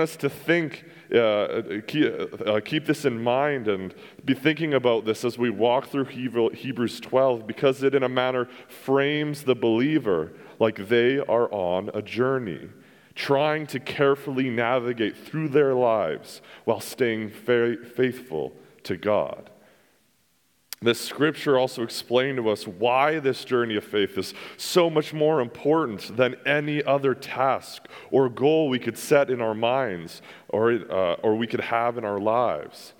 us 0.00 0.16
to 0.16 0.28
think, 0.28 0.84
uh, 1.14 1.62
keep, 1.86 2.12
uh, 2.46 2.60
keep, 2.64 2.86
this 2.86 3.04
in 3.04 3.22
mind 3.22 3.68
and 3.68 3.94
be 4.24 4.34
thinking 4.34 4.74
about 4.74 5.04
this 5.04 5.24
as 5.24 5.38
we 5.38 5.50
walk 5.50 5.88
through 5.88 6.04
Hebrews 6.04 7.00
12 7.00 7.46
because 7.46 7.82
it, 7.82 7.94
in 7.94 8.02
a 8.02 8.08
manner, 8.08 8.48
frames 8.68 9.42
the 9.42 9.54
believer 9.54 10.32
like 10.58 10.88
they 10.88 11.18
are 11.18 11.52
on 11.52 11.90
a 11.94 12.02
journey, 12.02 12.68
trying 13.14 13.66
to 13.68 13.80
carefully 13.80 14.50
navigate 14.50 15.16
through 15.16 15.48
their 15.48 15.74
lives 15.74 16.40
while 16.64 16.80
staying 16.80 17.30
faithful 17.30 18.52
to 18.84 18.96
God. 18.96 19.50
This 20.80 21.00
scripture 21.00 21.58
also 21.58 21.82
explained 21.82 22.36
to 22.36 22.50
us 22.50 22.66
why 22.66 23.18
this 23.18 23.44
journey 23.44 23.74
of 23.74 23.84
faith 23.84 24.16
is 24.16 24.32
so 24.56 24.88
much 24.88 25.12
more 25.12 25.40
important 25.40 26.16
than 26.16 26.36
any 26.46 26.84
other 26.84 27.14
task 27.14 27.88
or 28.12 28.28
goal 28.28 28.68
we 28.68 28.78
could 28.78 28.96
set 28.96 29.28
in 29.28 29.40
our 29.40 29.54
minds 29.54 30.22
or, 30.48 30.72
uh, 30.72 31.14
or 31.14 31.34
we 31.34 31.48
could 31.48 31.62
have 31.62 31.98
in 31.98 32.04
our 32.04 32.20
lives. 32.20 32.94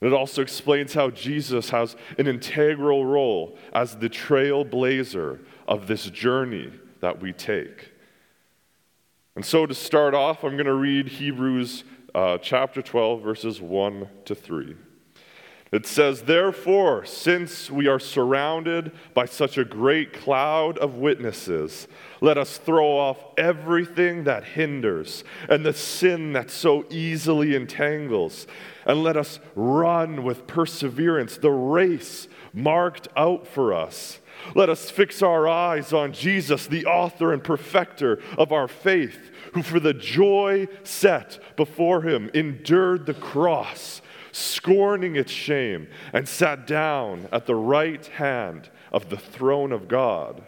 And 0.00 0.10
it 0.10 0.16
also 0.16 0.40
explains 0.40 0.94
how 0.94 1.10
Jesus 1.10 1.68
has 1.70 1.94
an 2.16 2.26
integral 2.26 3.04
role 3.04 3.58
as 3.74 3.96
the 3.96 4.08
trailblazer 4.08 5.40
of 5.68 5.86
this 5.86 6.08
journey 6.08 6.72
that 7.00 7.20
we 7.20 7.34
take. 7.34 7.92
And 9.36 9.44
so, 9.44 9.66
to 9.66 9.74
start 9.74 10.14
off, 10.14 10.42
I'm 10.42 10.56
going 10.56 10.66
to 10.66 10.74
read 10.74 11.06
Hebrews 11.06 11.84
uh, 12.14 12.38
chapter 12.38 12.82
12, 12.82 13.22
verses 13.22 13.60
1 13.60 14.08
to 14.24 14.34
3. 14.34 14.74
It 15.72 15.86
says, 15.86 16.22
Therefore, 16.22 17.04
since 17.04 17.70
we 17.70 17.86
are 17.86 18.00
surrounded 18.00 18.90
by 19.14 19.26
such 19.26 19.56
a 19.56 19.64
great 19.64 20.12
cloud 20.12 20.76
of 20.78 20.96
witnesses, 20.96 21.86
let 22.20 22.36
us 22.36 22.58
throw 22.58 22.88
off 22.88 23.24
everything 23.38 24.24
that 24.24 24.42
hinders 24.42 25.22
and 25.48 25.64
the 25.64 25.72
sin 25.72 26.32
that 26.32 26.50
so 26.50 26.86
easily 26.90 27.54
entangles, 27.54 28.48
and 28.84 29.04
let 29.04 29.16
us 29.16 29.38
run 29.54 30.24
with 30.24 30.48
perseverance 30.48 31.36
the 31.36 31.52
race 31.52 32.26
marked 32.52 33.06
out 33.16 33.46
for 33.46 33.72
us. 33.72 34.18
Let 34.56 34.70
us 34.70 34.90
fix 34.90 35.22
our 35.22 35.46
eyes 35.46 35.92
on 35.92 36.12
Jesus, 36.12 36.66
the 36.66 36.86
author 36.86 37.32
and 37.32 37.44
perfecter 37.44 38.20
of 38.36 38.50
our 38.50 38.66
faith, 38.66 39.30
who 39.52 39.62
for 39.62 39.78
the 39.78 39.94
joy 39.94 40.66
set 40.82 41.38
before 41.56 42.02
him 42.02 42.28
endured 42.34 43.06
the 43.06 43.14
cross 43.14 44.00
scorning 44.32 45.16
its 45.16 45.32
shame, 45.32 45.88
and 46.12 46.28
sat 46.28 46.66
down 46.66 47.28
at 47.32 47.46
the 47.46 47.54
right 47.54 48.04
hand 48.06 48.70
of 48.92 49.08
the 49.08 49.16
throne 49.16 49.72
of 49.72 49.88
God. 49.88 50.42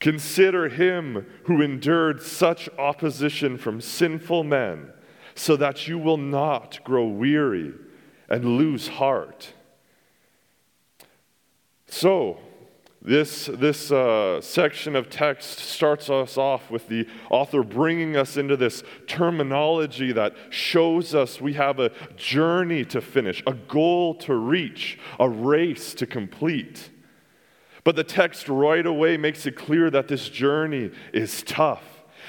Consider 0.00 0.68
him 0.68 1.26
who 1.44 1.60
endured 1.60 2.22
such 2.22 2.68
opposition 2.78 3.58
from 3.58 3.80
sinful 3.80 4.44
men, 4.44 4.92
so 5.34 5.56
that 5.56 5.86
you 5.86 5.98
will 5.98 6.16
not 6.16 6.82
grow 6.84 7.06
weary 7.06 7.72
and 8.28 8.56
lose 8.56 8.88
heart. 8.88 9.52
So, 11.86 12.38
this, 13.02 13.46
this 13.46 13.90
uh, 13.90 14.42
section 14.42 14.94
of 14.94 15.08
text 15.08 15.58
starts 15.58 16.10
us 16.10 16.36
off 16.36 16.70
with 16.70 16.88
the 16.88 17.08
author 17.30 17.62
bringing 17.62 18.14
us 18.14 18.36
into 18.36 18.58
this 18.58 18.82
terminology 19.06 20.12
that 20.12 20.34
shows 20.50 21.14
us 21.14 21.40
we 21.40 21.54
have 21.54 21.80
a 21.80 21.90
journey 22.16 22.84
to 22.84 23.00
finish, 23.00 23.42
a 23.46 23.54
goal 23.54 24.14
to 24.16 24.34
reach, 24.34 24.98
a 25.18 25.26
race 25.26 25.94
to 25.94 26.06
complete. 26.06 26.90
But 27.84 27.96
the 27.96 28.04
text 28.04 28.50
right 28.50 28.84
away 28.84 29.16
makes 29.16 29.46
it 29.46 29.56
clear 29.56 29.88
that 29.90 30.08
this 30.08 30.28
journey 30.28 30.90
is 31.14 31.42
tough. 31.42 31.82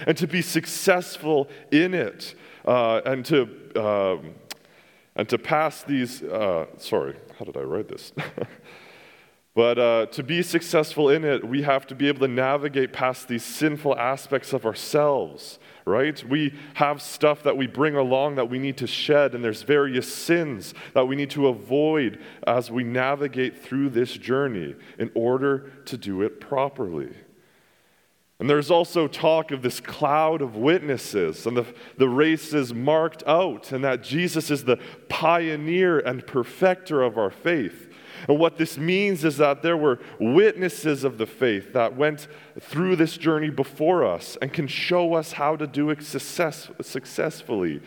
And 0.07 0.15
to 0.17 0.25
be 0.25 0.41
successful 0.41 1.49
in 1.69 1.93
it, 1.93 2.33
uh, 2.65 3.01
and, 3.05 3.25
to, 3.25 3.41
um, 3.75 4.35
and 5.17 5.27
to 5.27 5.37
pass 5.37 5.83
these, 5.83 6.23
uh, 6.23 6.67
sorry, 6.77 7.17
how 7.37 7.43
did 7.43 7.57
I 7.57 7.61
write 7.61 7.89
this? 7.89 8.13
But 9.53 9.77
uh, 9.77 10.05
to 10.07 10.23
be 10.23 10.43
successful 10.43 11.09
in 11.09 11.25
it, 11.25 11.45
we 11.45 11.63
have 11.63 11.85
to 11.87 11.95
be 11.95 12.07
able 12.07 12.21
to 12.21 12.27
navigate 12.29 12.93
past 12.93 13.27
these 13.27 13.43
sinful 13.43 13.97
aspects 13.97 14.53
of 14.53 14.65
ourselves, 14.65 15.59
right? 15.83 16.23
We 16.23 16.53
have 16.75 17.01
stuff 17.01 17.43
that 17.43 17.57
we 17.57 17.67
bring 17.67 17.97
along 17.97 18.35
that 18.35 18.49
we 18.49 18.59
need 18.59 18.77
to 18.77 18.87
shed, 18.87 19.35
and 19.35 19.43
there's 19.43 19.63
various 19.63 20.13
sins 20.13 20.73
that 20.93 21.05
we 21.05 21.17
need 21.17 21.31
to 21.31 21.47
avoid 21.47 22.21
as 22.47 22.71
we 22.71 22.85
navigate 22.85 23.61
through 23.61 23.89
this 23.89 24.13
journey 24.13 24.75
in 24.97 25.11
order 25.15 25.69
to 25.85 25.97
do 25.97 26.21
it 26.21 26.39
properly. 26.39 27.13
And 28.39 28.49
there's 28.49 28.71
also 28.71 29.07
talk 29.07 29.51
of 29.51 29.61
this 29.61 29.81
cloud 29.81 30.41
of 30.41 30.55
witnesses, 30.55 31.45
and 31.45 31.57
the, 31.57 31.65
the 31.97 32.09
race 32.09 32.53
is 32.53 32.73
marked 32.73 33.21
out, 33.27 33.73
and 33.73 33.83
that 33.83 34.01
Jesus 34.01 34.49
is 34.49 34.63
the 34.63 34.79
pioneer 35.09 35.99
and 35.99 36.25
perfecter 36.25 37.03
of 37.03 37.17
our 37.17 37.29
faith. 37.29 37.90
And 38.27 38.39
what 38.39 38.57
this 38.57 38.77
means 38.77 39.23
is 39.23 39.37
that 39.37 39.61
there 39.61 39.77
were 39.77 39.99
witnesses 40.19 41.03
of 41.03 41.17
the 41.17 41.25
faith 41.25 41.73
that 41.73 41.95
went 41.95 42.27
through 42.59 42.95
this 42.95 43.17
journey 43.17 43.49
before 43.49 44.05
us 44.05 44.37
and 44.41 44.53
can 44.53 44.67
show 44.67 45.13
us 45.13 45.33
how 45.33 45.55
to 45.55 45.67
do 45.67 45.89
it 45.89 46.03
success, 46.03 46.69
successfully. 46.81 47.81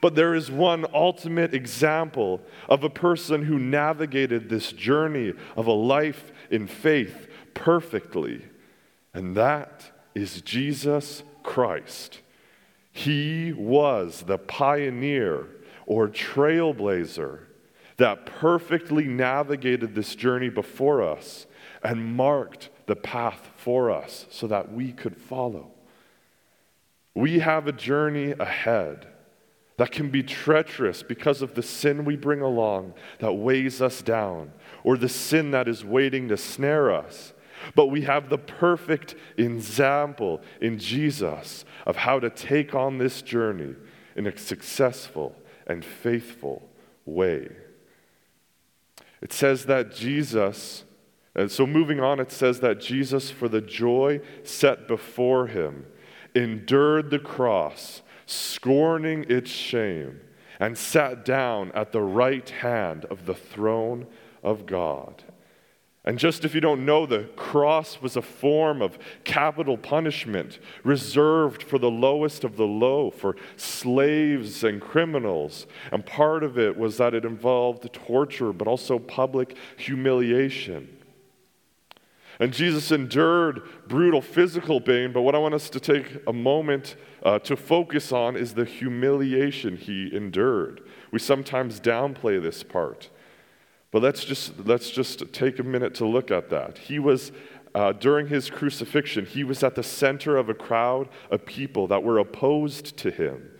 But 0.00 0.14
there 0.14 0.34
is 0.34 0.50
one 0.50 0.86
ultimate 0.92 1.54
example 1.54 2.40
of 2.68 2.84
a 2.84 2.90
person 2.90 3.44
who 3.44 3.58
navigated 3.58 4.48
this 4.48 4.72
journey 4.72 5.32
of 5.56 5.66
a 5.66 5.72
life 5.72 6.32
in 6.50 6.66
faith 6.66 7.28
perfectly, 7.54 8.44
and 9.14 9.36
that 9.36 9.90
is 10.14 10.42
Jesus 10.42 11.22
Christ. 11.42 12.20
He 12.92 13.52
was 13.52 14.24
the 14.26 14.38
pioneer 14.38 15.46
or 15.86 16.08
trailblazer 16.08 17.40
that 17.96 18.26
perfectly 18.26 19.04
navigated 19.04 19.94
this 19.94 20.14
journey 20.14 20.48
before 20.48 21.02
us 21.02 21.46
and 21.82 22.16
marked 22.16 22.70
the 22.86 22.96
path 22.96 23.50
for 23.56 23.90
us 23.90 24.26
so 24.30 24.46
that 24.46 24.72
we 24.72 24.92
could 24.92 25.16
follow. 25.16 25.70
We 27.14 27.38
have 27.38 27.68
a 27.68 27.72
journey 27.72 28.32
ahead 28.32 29.06
that 29.76 29.92
can 29.92 30.10
be 30.10 30.22
treacherous 30.22 31.02
because 31.02 31.42
of 31.42 31.54
the 31.54 31.62
sin 31.62 32.04
we 32.04 32.16
bring 32.16 32.40
along 32.40 32.94
that 33.18 33.32
weighs 33.32 33.82
us 33.82 34.02
down, 34.02 34.52
or 34.84 34.96
the 34.96 35.08
sin 35.08 35.50
that 35.50 35.68
is 35.68 35.84
waiting 35.84 36.28
to 36.28 36.36
snare 36.36 36.92
us. 36.92 37.32
But 37.74 37.86
we 37.86 38.02
have 38.02 38.28
the 38.28 38.38
perfect 38.38 39.14
example 39.36 40.42
in 40.60 40.78
Jesus 40.78 41.64
of 41.86 41.96
how 41.96 42.20
to 42.20 42.30
take 42.30 42.74
on 42.74 42.98
this 42.98 43.22
journey 43.22 43.74
in 44.16 44.26
a 44.26 44.36
successful 44.36 45.34
and 45.66 45.84
faithful 45.84 46.68
way. 47.04 47.48
It 49.20 49.32
says 49.32 49.66
that 49.66 49.94
Jesus, 49.94 50.84
and 51.34 51.50
so 51.50 51.66
moving 51.66 52.00
on, 52.00 52.20
it 52.20 52.30
says 52.30 52.60
that 52.60 52.80
Jesus, 52.80 53.30
for 53.30 53.48
the 53.48 53.60
joy 53.60 54.20
set 54.42 54.86
before 54.86 55.46
him, 55.46 55.86
endured 56.34 57.10
the 57.10 57.18
cross, 57.18 58.02
scorning 58.26 59.24
its 59.28 59.50
shame, 59.50 60.20
and 60.60 60.76
sat 60.76 61.24
down 61.24 61.72
at 61.72 61.92
the 61.92 62.02
right 62.02 62.48
hand 62.48 63.04
of 63.06 63.26
the 63.26 63.34
throne 63.34 64.06
of 64.42 64.66
God. 64.66 65.22
And 66.06 66.18
just 66.18 66.44
if 66.44 66.54
you 66.54 66.60
don't 66.60 66.84
know, 66.84 67.06
the 67.06 67.24
cross 67.34 68.02
was 68.02 68.14
a 68.16 68.22
form 68.22 68.82
of 68.82 68.98
capital 69.24 69.78
punishment 69.78 70.58
reserved 70.82 71.62
for 71.62 71.78
the 71.78 71.90
lowest 71.90 72.44
of 72.44 72.56
the 72.56 72.66
low, 72.66 73.10
for 73.10 73.36
slaves 73.56 74.64
and 74.64 74.82
criminals. 74.82 75.66
And 75.92 76.04
part 76.04 76.44
of 76.44 76.58
it 76.58 76.76
was 76.76 76.98
that 76.98 77.14
it 77.14 77.24
involved 77.24 77.90
torture, 77.94 78.52
but 78.52 78.68
also 78.68 78.98
public 78.98 79.56
humiliation. 79.78 80.94
And 82.38 82.52
Jesus 82.52 82.90
endured 82.90 83.62
brutal 83.86 84.20
physical 84.20 84.80
pain, 84.80 85.12
but 85.12 85.22
what 85.22 85.34
I 85.34 85.38
want 85.38 85.54
us 85.54 85.70
to 85.70 85.80
take 85.80 86.20
a 86.26 86.32
moment 86.32 86.96
uh, 87.22 87.38
to 87.40 87.56
focus 87.56 88.12
on 88.12 88.36
is 88.36 88.54
the 88.54 88.64
humiliation 88.64 89.76
he 89.76 90.14
endured. 90.14 90.82
We 91.12 91.18
sometimes 91.18 91.80
downplay 91.80 92.42
this 92.42 92.62
part. 92.62 93.08
But 93.94 94.02
let's 94.02 94.24
just, 94.24 94.54
let's 94.66 94.90
just 94.90 95.32
take 95.32 95.60
a 95.60 95.62
minute 95.62 95.94
to 95.94 96.04
look 96.04 96.32
at 96.32 96.50
that. 96.50 96.78
He 96.78 96.98
was, 96.98 97.30
uh, 97.76 97.92
during 97.92 98.26
his 98.26 98.50
crucifixion, 98.50 99.24
he 99.24 99.44
was 99.44 99.62
at 99.62 99.76
the 99.76 99.84
center 99.84 100.36
of 100.36 100.48
a 100.48 100.54
crowd 100.54 101.08
of 101.30 101.46
people 101.46 101.86
that 101.86 102.02
were 102.02 102.18
opposed 102.18 102.96
to 102.96 103.12
him. 103.12 103.52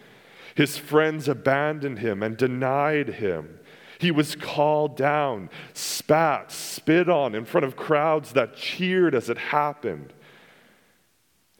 His 0.56 0.76
friends 0.76 1.28
abandoned 1.28 2.00
him 2.00 2.20
and 2.20 2.36
denied 2.36 3.10
him. 3.10 3.60
He 4.00 4.10
was 4.10 4.34
called 4.34 4.96
down, 4.96 5.50
spat, 5.72 6.50
spit 6.50 7.08
on 7.08 7.36
in 7.36 7.44
front 7.44 7.64
of 7.64 7.76
crowds 7.76 8.32
that 8.32 8.56
cheered 8.56 9.14
as 9.14 9.30
it 9.30 9.38
happened. 9.38 10.12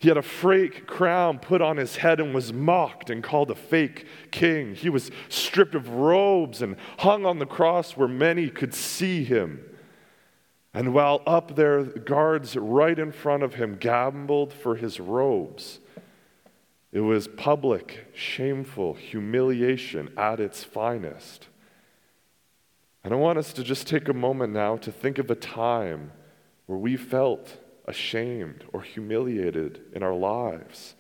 He 0.05 0.11
had 0.11 0.19
a 0.19 0.23
fake 0.23 0.87
crown 0.87 1.39
put 1.39 1.63
on 1.63 1.79
his 1.79 1.97
head 1.97 2.21
and 2.21 2.35
was 2.35 2.53
mocked 2.53 3.09
and 3.09 3.23
called 3.23 3.51
a 3.51 3.55
fake 3.55 4.07
king. 4.31 4.75
He 4.75 4.91
was 4.91 5.11
stripped 5.31 5.75
of 5.75 5.89
robes 5.89 6.61
and 6.61 6.77
hung 6.99 7.25
on 7.25 7.39
the 7.39 7.47
cross 7.47 7.93
where 7.93 8.07
many 8.07 8.51
could 8.51 8.75
see 8.75 9.25
him. 9.25 9.65
And 10.75 10.93
while 10.93 11.23
up 11.27 11.57
there, 11.57 11.85
guards 11.85 12.55
right 12.55 12.99
in 12.99 13.13
front 13.13 13.45
of 13.45 13.55
him 13.55 13.79
gambled 13.81 14.53
for 14.53 14.77
his 14.77 15.01
robes. 15.01 15.81
It 16.93 17.01
was 17.01 17.27
public, 17.27 18.09
shameful 18.15 18.93
humiliation 18.93 20.11
at 20.19 20.39
its 20.39 20.63
finest. 20.63 21.49
And 23.03 23.15
I 23.15 23.17
want 23.17 23.39
us 23.39 23.55
to 23.55 23.65
just 23.65 23.87
take 23.87 24.11
a 24.11 24.13
moment 24.13 24.53
now 24.53 24.77
to 24.77 24.93
think 24.93 25.17
of 25.17 25.31
a 25.31 25.35
time 25.35 26.13
where 26.67 26.79
we 26.79 26.99
felt 26.99 27.57
ashamed 27.85 28.65
or 28.73 28.83
humiliated 28.83 29.81
in 29.93 30.03
our 30.03 30.15
lives. 30.15 30.95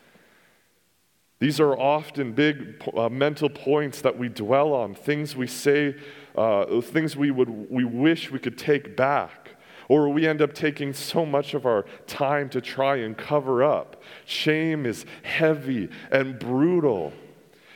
These 1.40 1.60
are 1.60 1.78
often 1.78 2.32
big 2.32 2.82
uh, 2.96 3.08
mental 3.08 3.50
points 3.50 4.00
that 4.00 4.16
we 4.16 4.28
dwell 4.28 4.72
on, 4.72 4.94
things 4.94 5.36
we 5.36 5.46
say, 5.46 5.94
uh, 6.36 6.80
things 6.80 7.16
we, 7.16 7.30
would, 7.30 7.70
we 7.70 7.84
wish 7.84 8.30
we 8.30 8.38
could 8.38 8.56
take 8.56 8.96
back. 8.96 9.50
Or 9.88 10.08
we 10.08 10.26
end 10.26 10.40
up 10.40 10.54
taking 10.54 10.94
so 10.94 11.26
much 11.26 11.52
of 11.52 11.66
our 11.66 11.84
time 12.06 12.48
to 12.48 12.62
try 12.62 12.96
and 12.96 13.14
cover 13.14 13.62
up. 13.62 14.02
Shame 14.24 14.86
is 14.86 15.04
heavy 15.22 15.90
and 16.10 16.38
brutal, 16.38 17.12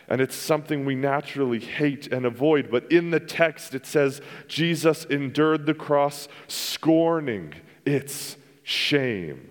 and 0.08 0.22
it's 0.22 0.34
something 0.34 0.87
we 0.87 0.94
naturally 0.94 1.61
hate 1.61 2.11
and 2.11 2.25
avoid. 2.25 2.70
But 2.70 2.90
in 2.90 3.11
the 3.11 3.20
text, 3.20 3.75
it 3.75 3.84
says 3.84 4.22
Jesus 4.46 5.04
endured 5.04 5.66
the 5.66 5.75
cross, 5.75 6.28
scorning 6.46 7.52
its 7.84 8.38
shame. 8.69 9.49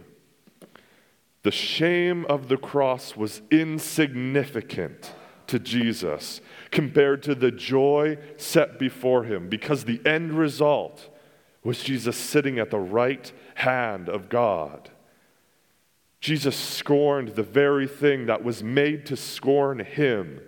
The 1.42 1.50
shame 1.52 2.24
of 2.26 2.50
the 2.50 2.58
cross 2.58 3.18
was 3.18 3.42
insignificant 3.50 5.12
to 5.48 5.58
Jesus 5.58 6.40
compared 6.70 7.24
to 7.24 7.34
the 7.34 7.50
joy 7.50 8.20
set 8.38 8.78
before 8.78 9.24
him 9.24 9.50
because 9.50 9.86
the 9.86 10.02
end 10.06 10.34
result 10.34 11.10
was 11.64 11.84
Jesus 11.84 12.16
sitting 12.16 12.60
at 12.60 12.70
the 12.70 12.80
right 12.80 13.32
hand 13.56 14.08
of 14.08 14.30
God. 14.30 14.92
Jesus 16.20 16.56
scorned 16.56 17.30
the 17.30 17.44
very 17.44 17.88
thing 17.88 18.28
that 18.28 18.44
was 18.44 18.62
made 18.62 19.08
to 19.08 19.16
scorn 19.16 19.80
him 19.80 20.42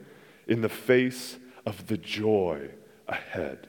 in 0.48 0.62
the 0.62 0.70
face 0.70 1.40
of 1.66 1.88
the 1.88 1.98
joy 1.98 2.70
ahead. 3.08 3.68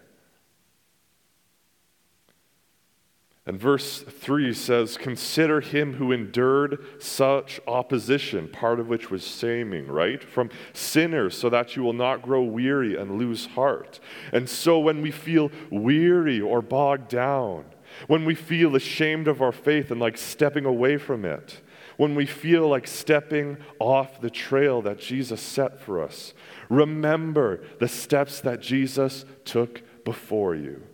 And 3.51 3.59
verse 3.59 4.03
3 4.03 4.55
says, 4.55 4.97
Consider 4.97 5.61
him 5.61 5.95
who 5.95 6.13
endured 6.13 6.87
such 7.03 7.59
opposition, 7.67 8.47
part 8.47 8.79
of 8.79 8.87
which 8.87 9.11
was 9.11 9.27
shaming, 9.27 9.89
right? 9.89 10.23
From 10.23 10.51
sinners, 10.73 11.37
so 11.37 11.51
that 11.51 11.75
you 11.75 11.83
will 11.83 11.93
not 11.93 12.23
grow 12.23 12.45
weary 12.45 12.97
and 12.97 13.19
lose 13.19 13.47
heart. 13.47 13.99
And 14.33 14.49
so 14.49 14.79
when 14.79 15.03
we 15.03 15.11
feel 15.11 15.51
weary 15.69 16.41
or 16.41 16.63
bogged 16.63 17.09
down, 17.09 17.65
when 18.07 18.25
we 18.25 18.37
feel 18.37 18.77
ashamed 18.77 19.27
of 19.27 19.43
our 19.43 19.51
faith 19.51 19.91
and 19.91 20.01
like 20.01 20.17
stepping 20.17 20.65
away 20.65 20.97
from 20.97 21.25
it, 21.25 21.61
when 21.97 22.15
we 22.15 22.27
feel 22.27 22.69
like 22.69 22.87
stepping 22.87 23.57
off 23.81 24.21
the 24.21 24.31
trail 24.31 24.81
that 24.83 25.01
Jesus 25.01 25.41
set 25.41 25.81
for 25.81 26.01
us, 26.01 26.35
remember 26.69 27.65
the 27.81 27.89
steps 27.89 28.41
that 28.43 28.61
Jesus 28.61 29.25
took 29.45 29.83
before 30.05 30.55
you. 30.55 30.85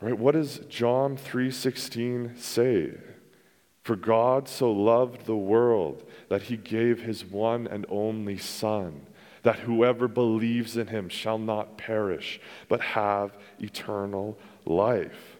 Right? 0.00 0.18
What 0.18 0.32
does 0.32 0.58
John 0.68 1.16
3:16 1.16 2.36
say? 2.36 2.94
For 3.82 3.96
God 3.96 4.48
so 4.48 4.72
loved 4.72 5.26
the 5.26 5.36
world 5.36 6.08
that 6.28 6.44
he 6.44 6.56
gave 6.56 7.02
his 7.02 7.24
one 7.24 7.66
and 7.66 7.84
only 7.88 8.38
son 8.38 9.06
that 9.42 9.60
whoever 9.60 10.08
believes 10.08 10.76
in 10.78 10.86
him 10.86 11.08
shall 11.10 11.38
not 11.38 11.76
perish 11.76 12.40
but 12.66 12.80
have 12.80 13.36
eternal 13.60 14.38
life. 14.64 15.36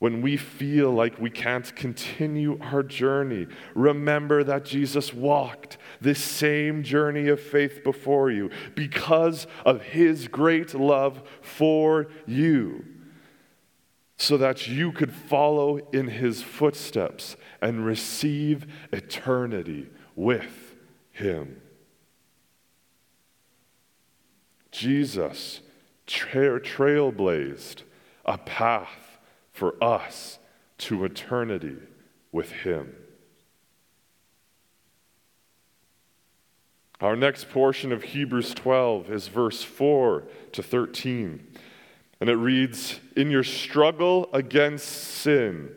When 0.00 0.20
we 0.20 0.36
feel 0.36 0.90
like 0.90 1.20
we 1.20 1.30
can't 1.30 1.74
continue 1.76 2.58
our 2.60 2.82
journey, 2.82 3.46
remember 3.76 4.42
that 4.42 4.64
Jesus 4.64 5.14
walked 5.14 5.78
this 6.00 6.20
same 6.20 6.82
journey 6.82 7.28
of 7.28 7.40
faith 7.40 7.84
before 7.84 8.32
you 8.32 8.50
because 8.74 9.46
of 9.64 9.80
his 9.82 10.26
great 10.26 10.74
love 10.74 11.22
for 11.40 12.08
you 12.26 12.84
so 14.22 14.36
that 14.36 14.68
you 14.68 14.92
could 14.92 15.12
follow 15.12 15.78
in 15.92 16.06
his 16.06 16.42
footsteps 16.42 17.36
and 17.60 17.84
receive 17.84 18.64
eternity 18.92 19.88
with 20.14 20.76
him. 21.10 21.60
Jesus 24.70 25.60
tra- 26.06 26.60
trailblazed 26.60 27.82
a 28.24 28.38
path 28.38 29.18
for 29.50 29.74
us 29.82 30.38
to 30.78 31.04
eternity 31.04 31.78
with 32.30 32.52
him. 32.52 32.94
Our 37.00 37.16
next 37.16 37.50
portion 37.50 37.90
of 37.90 38.04
Hebrews 38.04 38.54
12 38.54 39.10
is 39.10 39.26
verse 39.26 39.64
4 39.64 40.22
to 40.52 40.62
13. 40.62 41.51
And 42.22 42.30
it 42.30 42.36
reads 42.36 43.00
In 43.16 43.32
your 43.32 43.42
struggle 43.42 44.28
against 44.32 44.86
sin, 44.86 45.72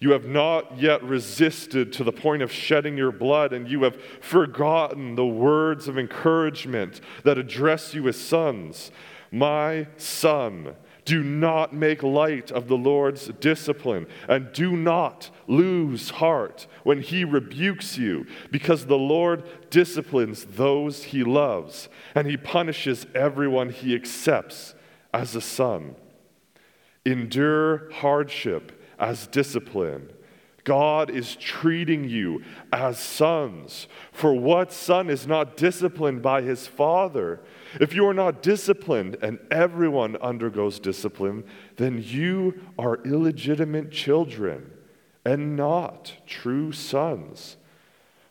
you 0.00 0.10
have 0.10 0.26
not 0.26 0.76
yet 0.76 1.04
resisted 1.04 1.92
to 1.92 2.02
the 2.02 2.10
point 2.10 2.42
of 2.42 2.50
shedding 2.50 2.96
your 2.96 3.12
blood, 3.12 3.52
and 3.52 3.68
you 3.68 3.84
have 3.84 4.02
forgotten 4.20 5.14
the 5.14 5.24
words 5.24 5.86
of 5.86 5.96
encouragement 5.96 7.00
that 7.22 7.38
address 7.38 7.94
you 7.94 8.08
as 8.08 8.16
sons. 8.16 8.90
My 9.30 9.86
son, 9.96 10.74
do 11.04 11.22
not 11.22 11.72
make 11.72 12.02
light 12.02 12.50
of 12.50 12.66
the 12.66 12.76
Lord's 12.76 13.28
discipline, 13.28 14.08
and 14.28 14.52
do 14.52 14.76
not 14.76 15.30
lose 15.46 16.10
heart 16.10 16.66
when 16.82 17.02
he 17.02 17.24
rebukes 17.24 17.96
you, 17.96 18.26
because 18.50 18.86
the 18.86 18.98
Lord 18.98 19.44
disciplines 19.70 20.44
those 20.44 21.04
he 21.04 21.22
loves, 21.22 21.88
and 22.16 22.26
he 22.26 22.36
punishes 22.36 23.06
everyone 23.14 23.70
he 23.70 23.94
accepts 23.94 24.74
as 25.14 25.36
a 25.36 25.40
son. 25.40 25.94
Endure 27.06 27.90
hardship 27.92 28.82
as 28.98 29.28
discipline. 29.28 30.10
God 30.64 31.10
is 31.10 31.36
treating 31.36 32.08
you 32.08 32.42
as 32.72 32.98
sons. 32.98 33.86
For 34.12 34.34
what 34.34 34.72
son 34.72 35.10
is 35.10 35.26
not 35.26 35.56
disciplined 35.56 36.22
by 36.22 36.42
his 36.42 36.66
father? 36.66 37.40
If 37.80 37.94
you 37.94 38.08
are 38.08 38.14
not 38.14 38.42
disciplined, 38.42 39.18
and 39.22 39.38
everyone 39.50 40.16
undergoes 40.16 40.80
discipline, 40.80 41.44
then 41.76 42.02
you 42.02 42.60
are 42.78 43.02
illegitimate 43.04 43.92
children 43.92 44.70
and 45.24 45.54
not 45.54 46.14
true 46.26 46.72
sons. 46.72 47.56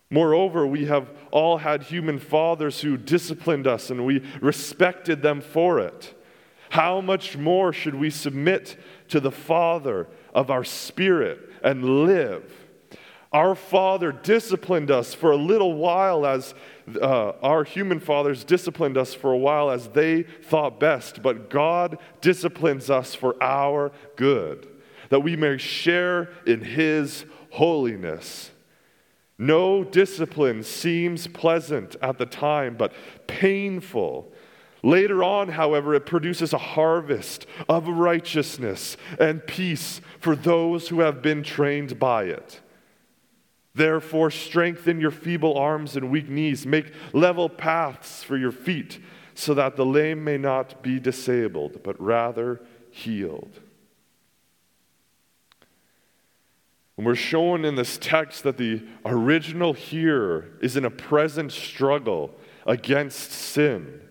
Moreover, 0.09 0.65
we 0.67 0.85
have 0.85 1.09
all 1.31 1.57
had 1.57 1.83
human 1.83 2.19
fathers 2.19 2.81
who 2.81 2.97
disciplined 2.97 3.67
us 3.67 3.89
and 3.89 4.05
we 4.05 4.23
respected 4.41 5.21
them 5.21 5.39
for 5.39 5.79
it. 5.79 6.15
How 6.73 7.01
much 7.01 7.37
more 7.37 7.71
should 7.71 7.93
we 7.93 8.09
submit 8.09 8.77
to 9.09 9.19
the 9.19 9.31
Father 9.31 10.07
of 10.33 10.49
our 10.49 10.63
spirit 10.63 11.39
and 11.63 12.03
live? 12.03 12.51
Our 13.31 13.53
Father 13.53 14.11
disciplined 14.11 14.89
us 14.89 15.13
for 15.13 15.29
a 15.29 15.35
little 15.37 15.75
while 15.75 16.25
as 16.25 16.55
uh, 16.99 17.33
our 17.43 17.63
human 17.63 17.99
fathers 17.99 18.43
disciplined 18.43 18.97
us 18.97 19.13
for 19.13 19.31
a 19.31 19.37
while 19.37 19.69
as 19.69 19.89
they 19.89 20.23
thought 20.23 20.79
best, 20.79 21.21
but 21.21 21.51
God 21.51 21.99
disciplines 22.21 22.89
us 22.89 23.13
for 23.13 23.35
our 23.39 23.91
good, 24.15 24.67
that 25.09 25.19
we 25.19 25.35
may 25.35 25.59
share 25.59 26.31
in 26.47 26.61
His 26.61 27.25
holiness. 27.51 28.49
No 29.37 29.83
discipline 29.83 30.63
seems 30.63 31.27
pleasant 31.27 31.95
at 32.01 32.17
the 32.17 32.25
time, 32.25 32.77
but 32.77 32.93
painful 33.27 34.32
Later 34.85 35.23
on, 35.23 35.47
however, 35.47 35.95
it 35.95 36.05
produces 36.05 36.51
a 36.51 36.57
harvest 36.57 37.45
of 37.69 37.87
righteousness 37.87 38.97
and 39.17 39.47
peace 39.47 40.01
for 40.19 40.35
those 40.35 40.89
who 40.89 40.99
have 40.99 41.21
been 41.21 41.41
trained 41.41 41.97
by 41.97 42.25
it. 42.25 42.59
Therefore, 43.73 44.29
strengthen 44.29 44.99
your 44.99 45.09
feeble 45.09 45.57
arms 45.57 45.95
and 45.95 46.11
weak 46.11 46.27
knees. 46.27 46.65
Make 46.65 46.93
level 47.13 47.47
paths 47.47 48.23
for 48.23 48.35
your 48.35 48.51
feet, 48.51 48.99
so 49.33 49.53
that 49.53 49.77
the 49.77 49.85
lame 49.85 50.21
may 50.21 50.37
not 50.37 50.83
be 50.83 50.99
disabled, 50.99 51.81
but 51.81 51.99
rather 51.99 52.61
healed. 52.91 53.61
And 56.97 57.05
we're 57.05 57.15
shown 57.15 57.63
in 57.63 57.75
this 57.75 57.97
text 57.97 58.43
that 58.43 58.57
the 58.57 58.83
original 59.05 59.73
hearer 59.73 60.49
is 60.61 60.75
in 60.75 60.85
a 60.85 60.91
present 60.91 61.53
struggle 61.53 62.35
against 62.67 63.31
sin 63.31 64.01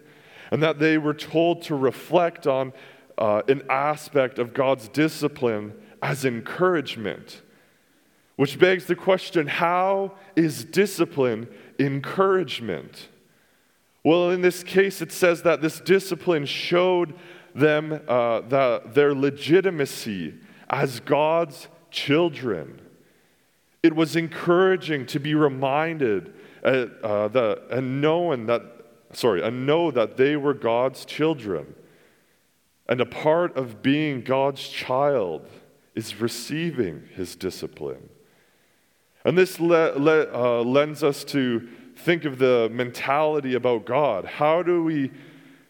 and 0.52 0.62
that 0.62 0.78
they 0.78 0.98
were 0.98 1.14
told 1.14 1.62
to 1.62 1.74
reflect 1.74 2.46
on 2.46 2.74
uh, 3.16 3.40
an 3.48 3.62
aspect 3.70 4.38
of 4.38 4.52
God's 4.52 4.86
discipline 4.86 5.72
as 6.02 6.26
encouragement. 6.26 7.40
Which 8.36 8.58
begs 8.58 8.84
the 8.84 8.94
question 8.94 9.46
how 9.46 10.12
is 10.36 10.66
discipline 10.66 11.48
encouragement? 11.78 13.08
Well, 14.04 14.30
in 14.30 14.42
this 14.42 14.62
case, 14.62 15.00
it 15.00 15.10
says 15.10 15.40
that 15.42 15.62
this 15.62 15.80
discipline 15.80 16.44
showed 16.44 17.14
them 17.54 18.02
uh, 18.06 18.42
the, 18.42 18.82
their 18.86 19.14
legitimacy 19.14 20.34
as 20.68 21.00
God's 21.00 21.68
children. 21.90 22.78
It 23.82 23.96
was 23.96 24.16
encouraging 24.16 25.06
to 25.06 25.18
be 25.18 25.34
reminded 25.34 26.34
uh, 26.62 26.86
uh, 27.02 27.28
the, 27.28 27.62
and 27.70 28.02
knowing 28.02 28.46
that, 28.46 28.62
sorry, 29.12 29.42
and 29.42 29.66
know 29.66 29.90
that 29.90 30.16
they 30.16 30.36
were 30.36 30.54
God's 30.54 31.04
children. 31.04 31.74
And 32.88 33.00
a 33.00 33.06
part 33.06 33.56
of 33.56 33.82
being 33.82 34.22
God's 34.22 34.68
child 34.68 35.48
is 35.94 36.20
receiving 36.20 37.08
his 37.14 37.36
discipline. 37.36 38.08
And 39.24 39.38
this 39.38 39.60
le- 39.60 39.96
le- 39.96 40.32
uh, 40.32 40.62
lends 40.62 41.02
us 41.04 41.24
to 41.24 41.68
think 41.96 42.24
of 42.24 42.38
the 42.38 42.68
mentality 42.72 43.54
about 43.54 43.84
God. 43.84 44.24
How 44.24 44.62
do 44.62 44.82
we 44.82 45.12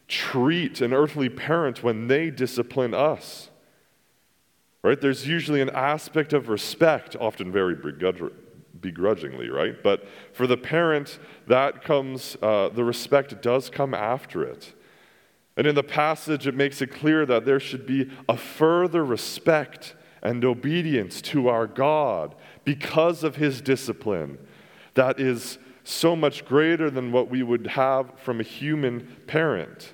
treat 0.09 0.81
an 0.81 0.93
earthly 0.93 1.29
parent 1.29 1.83
when 1.83 2.07
they 2.07 2.31
discipline 2.31 2.95
us? 2.95 3.51
Right? 4.83 5.01
There's 5.01 5.29
usually 5.29 5.61
an 5.61 5.71
aspect 5.71 6.33
of 6.33 6.49
respect, 6.49 7.15
often 7.21 7.53
very 7.53 7.75
begrudgingly, 8.83 9.49
right? 9.49 9.83
But 9.83 10.07
for 10.33 10.47
the 10.47 10.57
parent, 10.59 11.19
that 11.47 11.83
comes, 11.83 12.37
uh, 12.43 12.69
the 12.69 12.85
respect 12.85 13.41
does 13.41 13.71
come 13.71 13.95
after 13.95 14.45
it. 14.45 14.75
And 15.57 15.67
in 15.67 15.75
the 15.75 15.83
passage, 15.83 16.47
it 16.47 16.55
makes 16.55 16.83
it 16.83 16.89
clear 16.89 17.25
that 17.27 17.45
there 17.45 17.61
should 17.61 17.87
be 17.87 18.11
a 18.29 18.37
further 18.37 19.05
respect 19.05 19.95
and 20.23 20.45
obedience 20.45 21.21
to 21.23 21.49
our 21.49 21.67
God 21.67 22.35
because 22.65 23.25
of 23.25 23.37
his 23.37 23.61
discipline 23.61 24.39
that 24.95 25.19
is 25.19 25.59
so 25.85 26.15
much 26.15 26.45
greater 26.45 26.91
than 26.91 27.13
what 27.13 27.29
we 27.29 27.43
would 27.43 27.67
have 27.67 28.19
from 28.19 28.41
a 28.41 28.45
human 28.45 29.17
parent. 29.27 29.93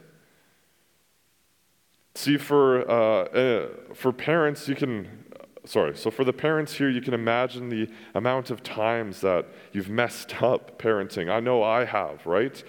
See, 2.14 2.37
for, 2.37 2.88
uh, 2.90 3.25
uh, 3.25 3.68
for 3.95 4.12
parents, 4.12 4.68
you 4.68 4.75
can, 4.75 5.25
sorry, 5.69 5.97
so 5.97 6.11
for 6.11 6.25
the 6.25 6.33
parents 6.33 6.75
here, 6.75 6.89
you 6.89 7.01
can 7.01 7.15
imagine 7.15 7.69
the 7.69 7.89
amount 8.15 8.51
of 8.51 8.63
times 8.63 9.21
that 9.21 9.47
you've 9.73 9.89
messed 9.89 10.43
up 10.43 10.81
parenting. 10.81 11.31
I 11.31 11.41
know 11.41 11.63
I 11.63 11.85
have, 11.85 12.27
right? 12.27 12.63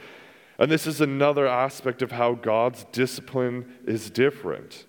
And 0.58 0.70
this 0.70 0.86
is 0.86 1.00
another 1.00 1.48
aspect 1.48 2.02
of 2.02 2.12
how 2.12 2.34
God's 2.34 2.86
discipline 2.92 3.74
is 3.86 4.10
different. 4.10 4.86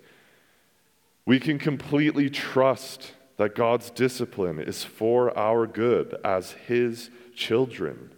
We 1.25 1.39
can 1.39 1.59
completely 1.59 2.29
trust 2.29 3.13
that 3.37 3.55
God's 3.55 3.91
discipline 3.91 4.59
is 4.59 4.83
for 4.85 5.37
our 5.39 5.67
good 5.67 6.17
as 6.25 6.53
His 6.53 7.11
children. 7.35 8.11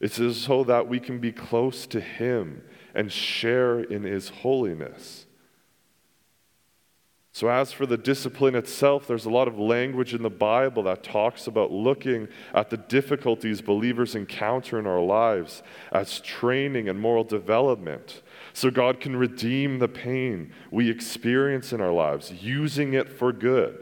It 0.00 0.18
is 0.18 0.38
so 0.38 0.64
that 0.64 0.88
we 0.88 0.98
can 0.98 1.18
be 1.18 1.32
close 1.32 1.86
to 1.88 2.00
Him 2.00 2.62
and 2.94 3.12
share 3.12 3.80
in 3.80 4.04
His 4.04 4.30
holiness. 4.30 5.26
So, 7.32 7.48
as 7.48 7.70
for 7.70 7.86
the 7.86 7.96
discipline 7.96 8.56
itself, 8.56 9.06
there's 9.06 9.24
a 9.24 9.30
lot 9.30 9.46
of 9.46 9.56
language 9.56 10.14
in 10.14 10.22
the 10.22 10.28
Bible 10.28 10.82
that 10.84 11.04
talks 11.04 11.46
about 11.46 11.70
looking 11.70 12.26
at 12.52 12.70
the 12.70 12.76
difficulties 12.76 13.60
believers 13.60 14.16
encounter 14.16 14.80
in 14.80 14.86
our 14.86 15.00
lives 15.00 15.62
as 15.92 16.20
training 16.20 16.88
and 16.88 17.00
moral 17.00 17.22
development. 17.22 18.22
So, 18.52 18.68
God 18.68 18.98
can 18.98 19.14
redeem 19.14 19.78
the 19.78 19.86
pain 19.86 20.52
we 20.72 20.90
experience 20.90 21.72
in 21.72 21.80
our 21.80 21.92
lives, 21.92 22.32
using 22.42 22.94
it 22.94 23.08
for 23.08 23.32
good. 23.32 23.78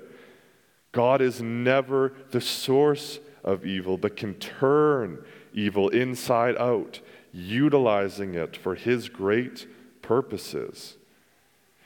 God 0.92 1.22
is 1.22 1.40
never 1.40 2.12
the 2.32 2.42
source 2.42 3.18
of 3.42 3.64
evil, 3.64 3.96
but 3.96 4.14
can 4.14 4.34
turn 4.34 5.24
evil 5.54 5.88
inside 5.88 6.56
out, 6.58 7.00
utilizing 7.32 8.34
it 8.34 8.58
for 8.58 8.74
His 8.74 9.08
great 9.08 9.66
purposes. 10.02 10.97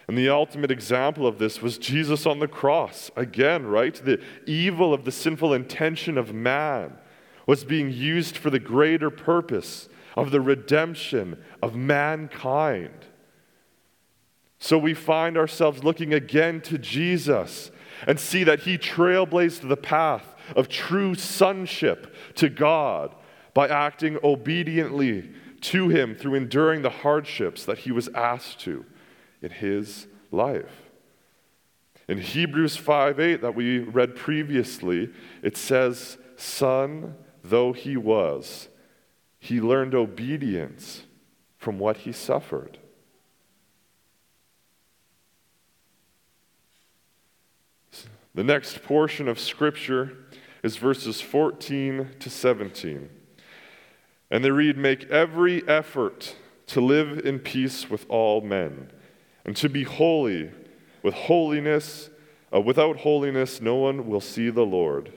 And 0.09 0.19
the 0.19 0.29
ultimate 0.29 0.71
example 0.71 1.27
of 1.27 1.39
this 1.39 1.63
was 1.63 1.79
Jesus 1.79 2.27
on 2.27 2.41
the 2.41 2.49
cross. 2.49 3.11
Again, 3.17 3.67
right? 3.67 3.95
The 3.95 4.21
evil 4.47 4.93
of 4.93 5.05
the 5.05 5.13
sinful 5.13 5.55
intention 5.55 6.19
of 6.19 6.35
man 6.35 6.97
was 7.47 7.65
being 7.65 7.91
used 7.91 8.37
for 8.37 8.51
the 8.51 8.59
greater 8.59 9.11
purpose 9.11 9.89
of 10.17 10.31
the 10.31 10.41
redemption 10.41 11.43
of 11.63 11.75
mankind. 11.75 13.07
So 14.59 14.79
we 14.79 14.95
find 14.95 15.37
ourselves 15.37 15.83
looking 15.83 16.15
again 16.15 16.61
to 16.63 16.79
Jesus 16.79 17.71
and 18.07 18.19
see 18.19 18.45
that 18.45 18.61
he 18.61 18.79
trailblazed 18.79 19.69
the 19.69 19.77
path 19.77 20.35
of 20.55 20.69
true 20.69 21.15
sonship 21.15 22.15
to 22.37 22.49
God 22.49 23.15
by 23.55 23.69
acting 23.69 24.19
obediently 24.23 25.31
to 25.63 25.89
him 25.89 26.15
through 26.15 26.35
enduring 26.35 26.83
the 26.83 26.91
hardships 26.91 27.65
that 27.65 27.79
he 27.79 27.93
was 27.93 28.09
asked 28.09 28.61
to 28.61 28.85
in 29.43 29.51
his 29.51 30.07
life. 30.31 30.91
In 32.09 32.19
Hebrews 32.19 32.77
5 32.77 33.21
8, 33.21 33.43
that 33.43 33.55
we 33.55 33.81
read 33.81 34.17
previously, 34.17 35.11
it 35.43 35.57
says, 35.57 36.17
Son 36.37 37.15
though 37.45 37.73
he 37.73 37.97
was, 37.97 38.69
he 39.39 39.61
learned 39.61 39.95
obedience 39.95 41.03
from 41.57 41.79
what 41.79 41.99
he 41.99 42.13
suffered. 42.13 42.79
The 48.35 48.45
next 48.45 48.83
portion 48.83 49.29
of 49.29 49.39
Scripture 49.39 50.17
is 50.63 50.77
verses 50.77 51.21
14 51.21 52.11
to 52.19 52.31
17. 52.31 53.11
And 54.31 54.45
they 54.45 54.51
read, 54.51 54.79
Make 54.79 55.11
every 55.11 55.67
effort 55.69 56.37
to 56.69 56.81
live 56.81 57.19
in 57.27 57.41
peace 57.41 57.91
with 57.91 58.07
all 58.09 58.41
men 58.41 58.91
and 59.45 59.57
to 59.57 59.69
be 59.69 59.85
holy. 59.85 60.51
With 61.03 61.15
holiness, 61.15 62.11
uh, 62.55 62.61
without 62.61 62.99
holiness, 62.99 63.61
no 63.61 63.75
one 63.75 64.07
will 64.07 64.21
see 64.21 64.51
the 64.51 64.65
Lord. 64.65 65.13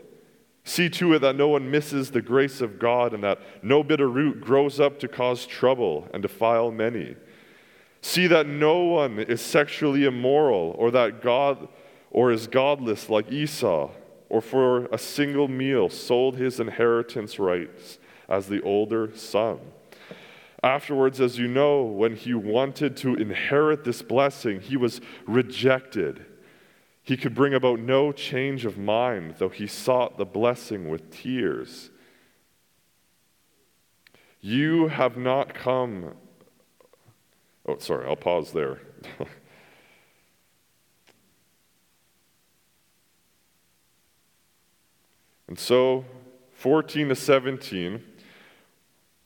See 0.63 0.89
to 0.89 1.13
it 1.13 1.19
that 1.19 1.35
no 1.35 1.49
one 1.49 1.69
misses 1.69 2.09
the 2.09 2.23
grace 2.23 2.59
of 2.59 2.79
God 2.79 3.13
and 3.13 3.23
that 3.23 3.39
no 3.61 3.83
bitter 3.83 4.09
root 4.09 4.41
grows 4.41 4.79
up 4.79 4.99
to 4.99 5.07
cause 5.07 5.45
trouble 5.45 6.07
and 6.11 6.23
defile 6.23 6.71
many. 6.71 7.15
See 8.01 8.25
that 8.27 8.47
no 8.47 8.79
one 8.83 9.19
is 9.19 9.41
sexually 9.41 10.05
immoral 10.05 10.75
or 10.77 10.89
that 10.91 11.21
God 11.21 11.67
or 12.09 12.31
is 12.31 12.47
godless 12.47 13.09
like 13.09 13.31
Esau 13.31 13.91
or 14.29 14.41
for 14.41 14.85
a 14.85 14.97
single 14.97 15.47
meal 15.47 15.89
sold 15.89 16.35
his 16.35 16.59
inheritance 16.59 17.37
rights 17.37 17.99
as 18.27 18.47
the 18.47 18.61
older 18.63 19.15
son. 19.15 19.59
Afterwards, 20.65 21.21
as 21.21 21.37
you 21.37 21.47
know, 21.47 21.83
when 21.83 22.15
he 22.15 22.33
wanted 22.33 22.97
to 22.97 23.13
inherit 23.13 23.83
this 23.83 24.01
blessing, 24.01 24.61
he 24.61 24.75
was 24.75 24.99
rejected. 25.27 26.25
He 27.03 27.15
could 27.17 27.35
bring 27.35 27.53
about 27.53 27.79
no 27.79 28.11
change 28.11 28.65
of 28.65 28.75
mind, 28.75 29.35
though 29.37 29.49
he 29.49 29.67
sought 29.67 30.17
the 30.17 30.25
blessing 30.25 30.89
with 30.89 31.11
tears. 31.11 31.91
You 34.41 34.87
have 34.87 35.17
not 35.17 35.53
come. 35.53 36.15
Oh, 37.67 37.77
sorry, 37.77 38.07
I'll 38.07 38.15
pause 38.15 38.51
there. 38.51 38.81
and 45.47 45.59
so, 45.59 46.05
14 46.53 47.09
to 47.09 47.15
17 47.15 48.14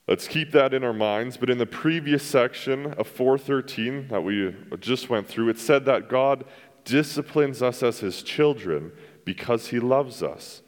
Let's 0.10 0.28
keep 0.28 0.52
that 0.54 0.74
in 0.74 0.84
our 0.84 0.92
minds. 0.92 1.38
But 1.38 1.52
in 1.52 1.60
the 1.60 1.68
previous 1.68 2.24
section 2.24 2.94
of 2.94 3.08
413 3.08 4.08
that 4.08 4.24
we 4.24 4.56
just 4.80 5.08
went 5.08 5.28
through, 5.28 5.50
it 5.50 5.60
said 5.60 5.86
that 5.86 6.10
God 6.10 6.46
disciplines 6.84 7.62
us 7.62 7.84
as 7.84 8.00
his 8.00 8.24
children 8.24 8.92
because 9.24 9.68
he 9.68 9.80
loves 9.80 10.24
us. 10.24 10.64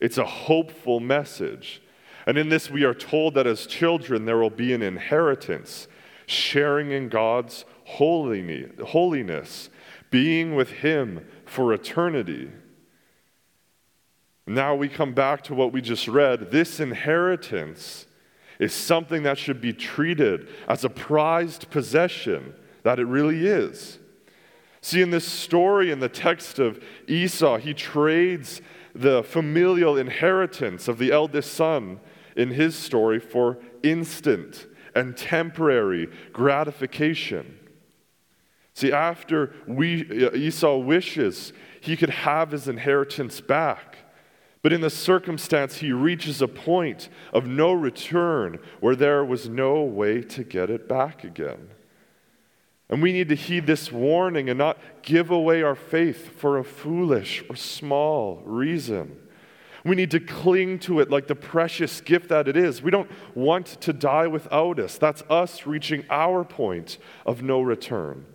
It's 0.00 0.18
a 0.18 0.24
hopeful 0.24 0.98
message. 0.98 1.80
And 2.26 2.36
in 2.36 2.48
this, 2.48 2.70
we 2.70 2.82
are 2.82 2.92
told 2.92 3.34
that 3.34 3.46
as 3.46 3.66
children, 3.66 4.24
there 4.24 4.38
will 4.38 4.50
be 4.50 4.72
an 4.72 4.82
inheritance, 4.82 5.86
sharing 6.26 6.90
in 6.90 7.08
God's 7.08 7.64
holiness, 7.84 9.70
being 10.10 10.56
with 10.56 10.70
him 10.70 11.24
for 11.46 11.72
eternity. 11.72 12.50
Now 14.44 14.74
we 14.74 14.88
come 14.88 15.14
back 15.14 15.44
to 15.44 15.54
what 15.54 15.72
we 15.72 15.80
just 15.80 16.08
read. 16.08 16.50
This 16.50 16.80
inheritance 16.80 18.06
is 18.62 18.72
something 18.72 19.24
that 19.24 19.36
should 19.36 19.60
be 19.60 19.72
treated 19.72 20.48
as 20.68 20.84
a 20.84 20.88
prized 20.88 21.68
possession 21.70 22.54
that 22.84 23.00
it 23.00 23.06
really 23.06 23.44
is. 23.44 23.98
See, 24.80 25.02
in 25.02 25.10
this 25.10 25.26
story, 25.26 25.90
in 25.90 25.98
the 25.98 26.08
text 26.08 26.60
of 26.60 26.80
Esau, 27.08 27.56
he 27.56 27.74
trades 27.74 28.62
the 28.94 29.24
familial 29.24 29.96
inheritance 29.96 30.86
of 30.86 30.98
the 30.98 31.10
eldest 31.10 31.52
son 31.54 31.98
in 32.36 32.50
his 32.50 32.76
story 32.76 33.18
for 33.18 33.58
instant 33.82 34.68
and 34.94 35.16
temporary 35.16 36.08
gratification. 36.32 37.58
See, 38.74 38.92
after 38.92 39.54
we, 39.66 40.24
uh, 40.24 40.32
Esau 40.34 40.76
wishes 40.76 41.52
he 41.80 41.96
could 41.96 42.10
have 42.10 42.52
his 42.52 42.68
inheritance 42.68 43.40
back, 43.40 43.91
but 44.62 44.72
in 44.72 44.80
the 44.80 44.90
circumstance, 44.90 45.78
he 45.78 45.92
reaches 45.92 46.40
a 46.40 46.46
point 46.48 47.08
of 47.32 47.46
no 47.46 47.72
return 47.72 48.60
where 48.78 48.94
there 48.94 49.24
was 49.24 49.48
no 49.48 49.82
way 49.82 50.22
to 50.22 50.44
get 50.44 50.70
it 50.70 50.88
back 50.88 51.24
again. 51.24 51.68
And 52.88 53.02
we 53.02 53.12
need 53.12 53.28
to 53.30 53.34
heed 53.34 53.66
this 53.66 53.90
warning 53.90 54.48
and 54.48 54.58
not 54.58 54.78
give 55.02 55.30
away 55.30 55.62
our 55.62 55.74
faith 55.74 56.38
for 56.38 56.58
a 56.58 56.64
foolish 56.64 57.42
or 57.50 57.56
small 57.56 58.42
reason. 58.44 59.18
We 59.84 59.96
need 59.96 60.12
to 60.12 60.20
cling 60.20 60.78
to 60.80 61.00
it 61.00 61.10
like 61.10 61.26
the 61.26 61.34
precious 61.34 62.00
gift 62.00 62.28
that 62.28 62.46
it 62.46 62.56
is. 62.56 62.82
We 62.82 62.92
don't 62.92 63.10
want 63.34 63.66
to 63.80 63.92
die 63.92 64.28
without 64.28 64.78
us. 64.78 64.96
That's 64.96 65.22
us 65.28 65.66
reaching 65.66 66.04
our 66.08 66.44
point 66.44 66.98
of 67.26 67.42
no 67.42 67.62
return. 67.62 68.26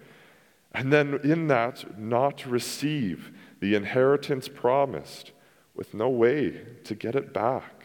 And 0.74 0.92
then 0.92 1.22
in 1.24 1.48
that, 1.48 1.98
not 1.98 2.46
receive 2.46 3.32
the 3.62 3.76
inheritance 3.76 4.50
promised 4.50 5.32
with 5.78 5.94
no 5.94 6.10
way 6.10 6.62
to 6.84 6.96
get 6.96 7.16
it 7.16 7.34
back. 7.34 7.84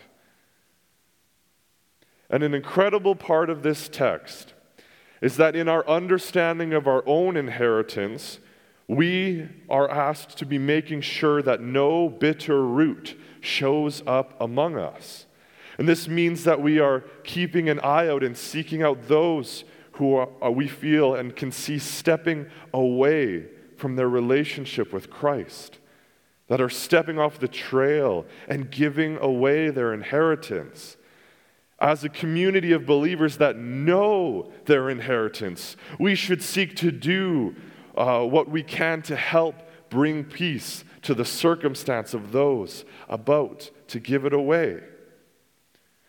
And 2.28 2.42
an 2.42 2.54
incredible 2.54 3.14
part 3.14 3.50
of 3.50 3.62
this 3.62 3.88
text 3.88 4.54
is 5.20 5.36
that 5.36 5.54
in 5.54 5.68
our 5.68 5.86
understanding 5.86 6.72
of 6.72 6.88
our 6.88 7.04
own 7.06 7.36
inheritance, 7.36 8.40
we 8.88 9.48
are 9.68 9.88
asked 9.90 10.38
to 10.38 10.46
be 10.46 10.58
making 10.58 11.02
sure 11.02 11.42
that 11.42 11.60
no 11.60 12.08
bitter 12.08 12.64
root 12.66 13.18
shows 13.40 14.02
up 14.06 14.34
among 14.40 14.76
us. 14.76 15.26
And 15.78 15.88
this 15.88 16.08
means 16.08 16.44
that 16.44 16.60
we 16.60 16.78
are 16.78 17.00
keeping 17.24 17.68
an 17.68 17.80
eye 17.80 18.08
out 18.08 18.22
and 18.22 18.36
seeking 18.36 18.82
out 18.82 19.08
those 19.08 19.64
who 19.92 20.14
are, 20.14 20.28
uh, 20.42 20.50
we 20.50 20.68
feel 20.68 21.14
and 21.14 21.34
can 21.36 21.52
see 21.52 21.78
stepping 21.78 22.46
away 22.72 23.46
from 23.76 23.96
their 23.96 24.08
relationship 24.08 24.92
with 24.92 25.10
Christ, 25.10 25.78
that 26.52 26.60
are 26.60 26.68
stepping 26.68 27.18
off 27.18 27.38
the 27.38 27.48
trail 27.48 28.26
and 28.46 28.70
giving 28.70 29.16
away 29.16 29.70
their 29.70 29.94
inheritance. 29.94 30.98
As 31.80 32.04
a 32.04 32.10
community 32.10 32.72
of 32.72 32.84
believers 32.84 33.38
that 33.38 33.56
know 33.56 34.52
their 34.66 34.90
inheritance, 34.90 35.78
we 35.98 36.14
should 36.14 36.42
seek 36.42 36.76
to 36.76 36.90
do 36.90 37.56
uh, 37.96 38.22
what 38.24 38.50
we 38.50 38.62
can 38.62 39.00
to 39.00 39.16
help 39.16 39.54
bring 39.88 40.24
peace 40.24 40.84
to 41.00 41.14
the 41.14 41.24
circumstance 41.24 42.12
of 42.12 42.32
those 42.32 42.84
about 43.08 43.70
to 43.88 43.98
give 43.98 44.26
it 44.26 44.34
away. 44.34 44.82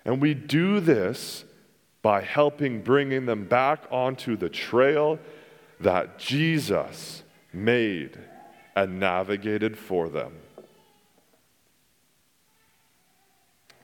And 0.04 0.22
we 0.22 0.34
do 0.34 0.82
this 0.82 1.46
by 2.02 2.20
helping 2.20 2.82
bringing 2.82 3.28
them 3.28 3.46
back 3.46 3.86
onto 3.90 4.36
the 4.36 4.50
trail 4.50 5.20
that 5.80 6.20
Jesus 6.20 7.24
made 7.54 8.20
and 8.76 9.00
navigated 9.00 9.78
for 9.78 10.10
them. 10.10 10.34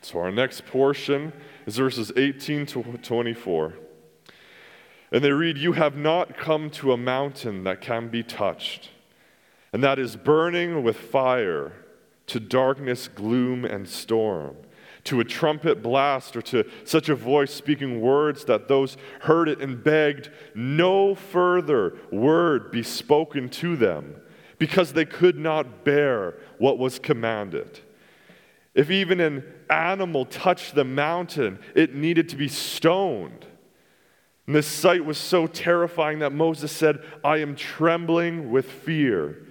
So, 0.01 0.19
our 0.19 0.31
next 0.31 0.65
portion 0.65 1.33
is 1.65 1.77
verses 1.77 2.11
18 2.15 2.65
to 2.67 2.83
24. 2.83 3.73
And 5.11 5.23
they 5.23 5.31
read, 5.31 5.57
You 5.57 5.73
have 5.73 5.95
not 5.95 6.37
come 6.37 6.69
to 6.71 6.93
a 6.93 6.97
mountain 6.97 7.63
that 7.65 7.81
can 7.81 8.07
be 8.07 8.23
touched 8.23 8.89
and 9.71 9.83
that 9.83 9.99
is 9.99 10.15
burning 10.15 10.83
with 10.83 10.97
fire 10.97 11.73
to 12.27 12.39
darkness, 12.39 13.07
gloom, 13.07 13.65
and 13.65 13.87
storm, 13.87 14.55
to 15.03 15.19
a 15.19 15.23
trumpet 15.23 15.81
blast, 15.81 16.35
or 16.35 16.41
to 16.41 16.69
such 16.83 17.09
a 17.09 17.15
voice 17.15 17.53
speaking 17.53 18.01
words 18.01 18.45
that 18.45 18.67
those 18.67 18.97
heard 19.21 19.49
it 19.49 19.61
and 19.61 19.83
begged 19.83 20.29
no 20.53 21.15
further 21.15 21.97
word 22.11 22.71
be 22.71 22.83
spoken 22.83 23.49
to 23.49 23.75
them, 23.75 24.15
because 24.59 24.93
they 24.93 25.05
could 25.05 25.37
not 25.37 25.83
bear 25.83 26.35
what 26.59 26.77
was 26.77 26.99
commanded. 26.99 27.79
If 28.75 28.91
even 28.91 29.19
an 29.19 29.43
animal 29.69 30.25
touched 30.25 30.75
the 30.75 30.83
mountain, 30.83 31.59
it 31.75 31.95
needed 31.95 32.29
to 32.29 32.35
be 32.35 32.47
stoned. 32.47 33.47
And 34.45 34.55
this 34.55 34.67
sight 34.67 35.05
was 35.05 35.17
so 35.17 35.47
terrifying 35.47 36.19
that 36.19 36.33
Moses 36.33 36.71
said, 36.71 37.03
I 37.23 37.37
am 37.37 37.55
trembling 37.55 38.51
with 38.51 38.69
fear. 38.69 39.45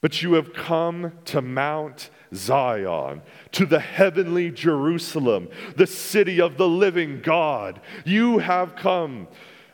But 0.00 0.22
you 0.22 0.34
have 0.34 0.52
come 0.52 1.12
to 1.26 1.42
Mount 1.42 2.10
Zion, 2.34 3.22
to 3.52 3.66
the 3.66 3.80
heavenly 3.80 4.50
Jerusalem, 4.50 5.48
the 5.76 5.86
city 5.86 6.40
of 6.40 6.56
the 6.56 6.68
living 6.68 7.20
God. 7.20 7.80
You 8.04 8.38
have 8.38 8.76
come 8.76 9.28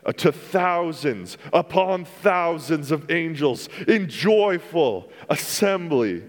Uh, 0.05 0.11
to 0.11 0.31
thousands 0.31 1.35
upon 1.51 2.05
thousands 2.05 2.91
of 2.91 3.09
angels 3.09 3.67
in 3.87 4.07
joyful 4.07 5.09
assembly, 5.29 6.23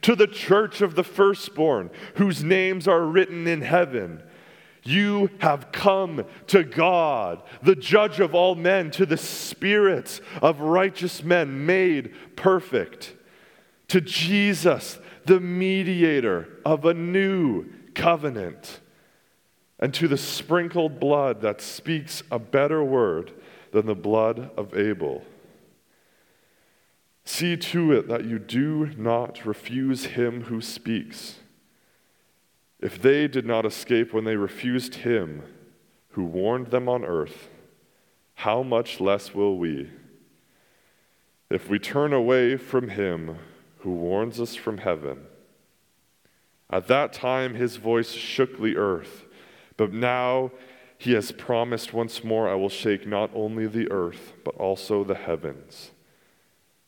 to 0.00 0.14
the 0.14 0.28
church 0.28 0.80
of 0.80 0.94
the 0.94 1.02
firstborn, 1.02 1.90
whose 2.14 2.44
names 2.44 2.86
are 2.86 3.02
written 3.02 3.48
in 3.48 3.62
heaven. 3.62 4.22
You 4.84 5.28
have 5.40 5.72
come 5.72 6.24
to 6.46 6.62
God, 6.62 7.42
the 7.62 7.74
judge 7.74 8.20
of 8.20 8.34
all 8.34 8.54
men, 8.54 8.90
to 8.92 9.04
the 9.04 9.16
spirits 9.16 10.20
of 10.40 10.60
righteous 10.60 11.22
men 11.22 11.66
made 11.66 12.14
perfect 12.36 13.14
to 13.88 14.00
Jesus, 14.00 15.00
the 15.26 15.40
mediator 15.40 16.48
of 16.64 16.84
a 16.84 16.94
new 16.94 17.66
covenant, 17.94 18.80
and 19.80 19.92
to 19.94 20.06
the 20.06 20.18
sprinkled 20.18 21.00
blood 21.00 21.40
that 21.40 21.60
speaks 21.60 22.22
a 22.30 22.38
better 22.38 22.84
word 22.84 23.32
than 23.72 23.86
the 23.86 23.94
blood 23.94 24.50
of 24.56 24.76
Abel. 24.76 25.24
See 27.24 27.56
to 27.56 27.92
it 27.92 28.06
that 28.08 28.24
you 28.24 28.38
do 28.38 28.90
not 28.96 29.46
refuse 29.46 30.04
him 30.06 30.44
who 30.44 30.60
speaks. 30.60 31.36
If 32.78 33.00
they 33.00 33.26
did 33.26 33.46
not 33.46 33.64
escape 33.66 34.12
when 34.12 34.24
they 34.24 34.36
refused 34.36 34.96
him 34.96 35.42
who 36.10 36.24
warned 36.24 36.68
them 36.68 36.88
on 36.88 37.04
earth, 37.04 37.48
how 38.34 38.62
much 38.62 39.00
less 39.00 39.34
will 39.34 39.56
we? 39.58 39.90
If 41.50 41.68
we 41.68 41.78
turn 41.78 42.12
away 42.12 42.56
from 42.56 42.90
him 42.90 43.38
who 43.78 43.90
warns 43.90 44.40
us 44.40 44.54
from 44.54 44.78
heaven. 44.78 45.26
At 46.68 46.86
that 46.88 47.12
time, 47.12 47.54
his 47.54 47.76
voice 47.76 48.12
shook 48.12 48.60
the 48.60 48.76
earth, 48.76 49.24
but 49.80 49.94
now 49.94 50.50
he 50.98 51.14
has 51.14 51.32
promised 51.32 51.94
once 51.94 52.22
more, 52.22 52.50
I 52.50 52.54
will 52.54 52.68
shake 52.68 53.06
not 53.06 53.30
only 53.32 53.66
the 53.66 53.90
earth, 53.90 54.34
but 54.44 54.54
also 54.56 55.04
the 55.04 55.14
heavens. 55.14 55.92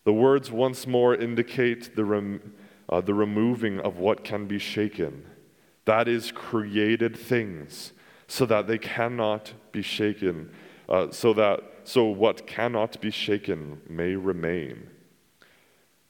The 0.05 0.13
words 0.13 0.51
once 0.51 0.87
more 0.87 1.15
indicate 1.15 1.97
the, 1.97 2.05
rem- 2.05 2.53
uh, 2.91 3.01
the 3.01 3.15
removing 3.15 3.81
of 3.81 3.97
what 3.97 4.25
can 4.25 4.47
be 4.47 4.59
shaken. 4.59 5.25
That 5.87 6.07
is, 6.07 6.33
created 6.33 7.17
things, 7.17 7.95
so 8.29 8.45
that 8.45 8.67
they 8.67 8.77
cannot 8.77 9.55
be 9.73 9.81
shaken, 9.81 10.51
uh, 10.87 11.13
so 11.13 11.33
that 11.33 11.61
so 11.85 12.05
what 12.05 12.47
cannot 12.47 13.01
be 13.01 13.11
shaken 13.11 13.81
may 13.89 14.17
remain. 14.17 14.91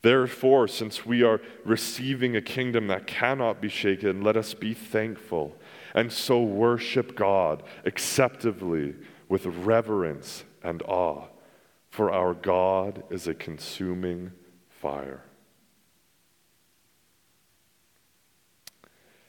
Therefore, 0.02 0.66
since 0.66 1.06
we 1.06 1.22
are 1.22 1.40
receiving 1.64 2.34
a 2.34 2.42
kingdom 2.42 2.88
that 2.88 3.06
cannot 3.06 3.60
be 3.60 3.68
shaken, 3.68 4.22
let 4.22 4.36
us 4.36 4.52
be 4.52 4.74
thankful 4.74 5.56
and 5.94 6.12
so 6.12 6.42
worship 6.42 7.14
God 7.14 7.62
acceptably 7.84 8.94
with 9.28 9.46
reverence 9.46 10.44
and 10.62 10.82
awe, 10.82 11.26
for 11.90 12.10
our 12.10 12.34
God 12.34 13.02
is 13.10 13.26
a 13.26 13.34
consuming 13.34 14.32
fire. 14.68 15.22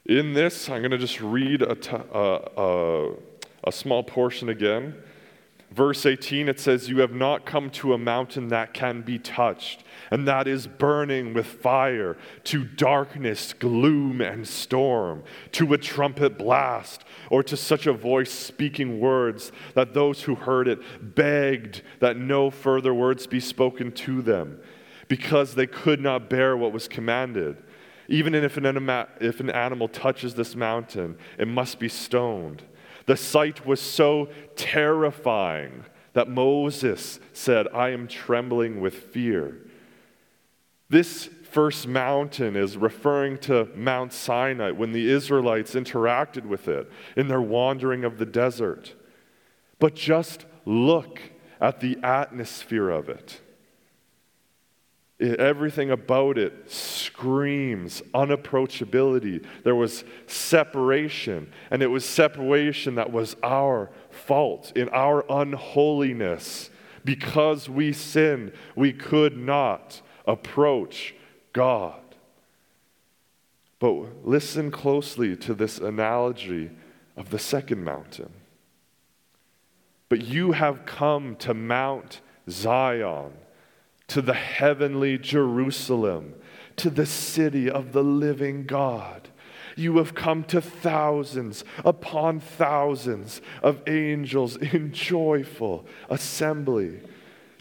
In 0.05 0.33
this, 0.33 0.69
I'm 0.69 0.81
going 0.81 0.91
to 0.91 0.97
just 0.97 1.21
read 1.21 1.61
a, 1.61 1.75
t- 1.75 1.91
uh, 1.91 2.33
uh, 2.33 3.15
a 3.63 3.71
small 3.71 4.03
portion 4.03 4.49
again. 4.49 4.95
Verse 5.73 6.05
18, 6.05 6.49
it 6.49 6.59
says, 6.59 6.87
You 6.87 6.99
have 6.99 7.13
not 7.13 7.47
come 7.47 7.71
to 7.71 7.93
a 7.93 7.97
mountain 7.97 8.49
that 8.49 8.75
can 8.75 9.01
be 9.01 9.17
touched, 9.17 9.83
and 10.11 10.27
that 10.27 10.47
is 10.47 10.67
burning 10.67 11.33
with 11.33 11.47
fire, 11.47 12.15
to 12.43 12.63
darkness, 12.63 13.53
gloom, 13.53 14.21
and 14.21 14.47
storm, 14.47 15.23
to 15.53 15.73
a 15.73 15.79
trumpet 15.79 16.37
blast, 16.37 17.03
or 17.31 17.41
to 17.41 17.57
such 17.57 17.87
a 17.87 17.93
voice 17.93 18.31
speaking 18.31 18.99
words 18.99 19.51
that 19.73 19.95
those 19.95 20.21
who 20.21 20.35
heard 20.35 20.67
it 20.67 20.79
begged 21.15 21.81
that 21.99 22.17
no 22.17 22.51
further 22.51 22.93
words 22.93 23.25
be 23.25 23.39
spoken 23.39 23.91
to 23.91 24.21
them, 24.21 24.59
because 25.07 25.55
they 25.55 25.65
could 25.65 25.99
not 25.99 26.29
bear 26.29 26.55
what 26.55 26.71
was 26.71 26.87
commanded. 26.87 27.57
Even 28.07 28.35
if 28.35 28.57
an, 28.57 29.05
if 29.19 29.39
an 29.39 29.49
animal 29.49 29.87
touches 29.87 30.35
this 30.35 30.55
mountain, 30.55 31.17
it 31.39 31.47
must 31.47 31.79
be 31.79 31.89
stoned. 31.89 32.61
The 33.05 33.17
sight 33.17 33.65
was 33.65 33.81
so 33.81 34.29
terrifying 34.55 35.85
that 36.13 36.29
Moses 36.29 37.19
said, 37.33 37.67
I 37.73 37.89
am 37.89 38.07
trembling 38.07 38.79
with 38.79 38.95
fear. 38.95 39.57
This 40.89 41.29
first 41.49 41.87
mountain 41.87 42.55
is 42.55 42.77
referring 42.77 43.37
to 43.39 43.67
Mount 43.75 44.13
Sinai 44.13 44.71
when 44.71 44.91
the 44.91 45.09
Israelites 45.09 45.75
interacted 45.75 46.45
with 46.45 46.67
it 46.67 46.89
in 47.15 47.27
their 47.27 47.41
wandering 47.41 48.03
of 48.03 48.17
the 48.17 48.25
desert. 48.25 48.93
But 49.79 49.95
just 49.95 50.45
look 50.65 51.19
at 51.59 51.79
the 51.79 51.97
atmosphere 52.03 52.89
of 52.89 53.09
it. 53.09 53.41
Everything 55.19 55.91
about 55.91 56.37
it 56.37 56.69
screams 56.69 58.01
unapproachability. 58.13 59.45
There 59.63 59.75
was 59.75 60.03
separation, 60.27 61.51
and 61.69 61.81
it 61.83 61.87
was 61.87 62.03
separation 62.03 62.95
that 62.95 63.11
was 63.11 63.35
our 63.43 63.91
fault 64.09 64.73
in 64.75 64.89
our 64.89 65.23
unholiness. 65.29 66.69
Because 67.05 67.69
we 67.69 67.93
sinned, 67.93 68.53
we 68.75 68.91
could 68.93 69.37
not 69.37 70.01
approach 70.25 71.13
God. 71.53 71.99
But 73.79 74.25
listen 74.25 74.71
closely 74.71 75.35
to 75.37 75.53
this 75.53 75.77
analogy 75.77 76.71
of 77.17 77.29
the 77.29 77.39
second 77.39 77.83
mountain. 77.83 78.31
But 80.09 80.21
you 80.21 80.53
have 80.53 80.85
come 80.85 81.35
to 81.37 81.53
Mount 81.53 82.21
Zion, 82.49 83.33
to 84.07 84.21
the 84.21 84.33
heavenly 84.33 85.17
Jerusalem, 85.17 86.35
to 86.77 86.89
the 86.89 87.05
city 87.05 87.69
of 87.69 87.91
the 87.93 88.03
living 88.03 88.65
God. 88.65 89.29
You 89.75 89.97
have 89.97 90.13
come 90.13 90.43
to 90.45 90.61
thousands 90.61 91.63
upon 91.83 92.39
thousands 92.39 93.41
of 93.61 93.81
angels 93.87 94.55
in 94.57 94.93
joyful 94.93 95.85
assembly, 96.09 97.01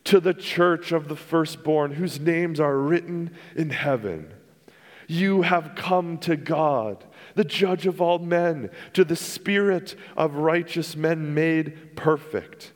to 0.05 0.21
the 0.21 0.35
church 0.35 0.93
of 0.93 1.09
the 1.09 1.17
firstborn 1.17 1.93
whose 1.93 2.21
names 2.21 2.61
are 2.61 2.77
written 2.77 3.31
in 3.55 3.71
heaven. 3.71 4.33
You 5.07 5.43
have 5.43 5.75
come 5.77 6.19
to 6.19 6.37
God, 6.37 7.05
the 7.35 7.45
judge 7.45 7.87
of 7.87 8.01
all 8.01 8.19
men, 8.19 8.71
to 8.95 9.05
the 9.05 9.17
spirit 9.17 9.95
of 10.17 10.35
righteous 10.37 10.97
men 10.97 11.35
made 11.35 11.97
perfect, 11.97 12.73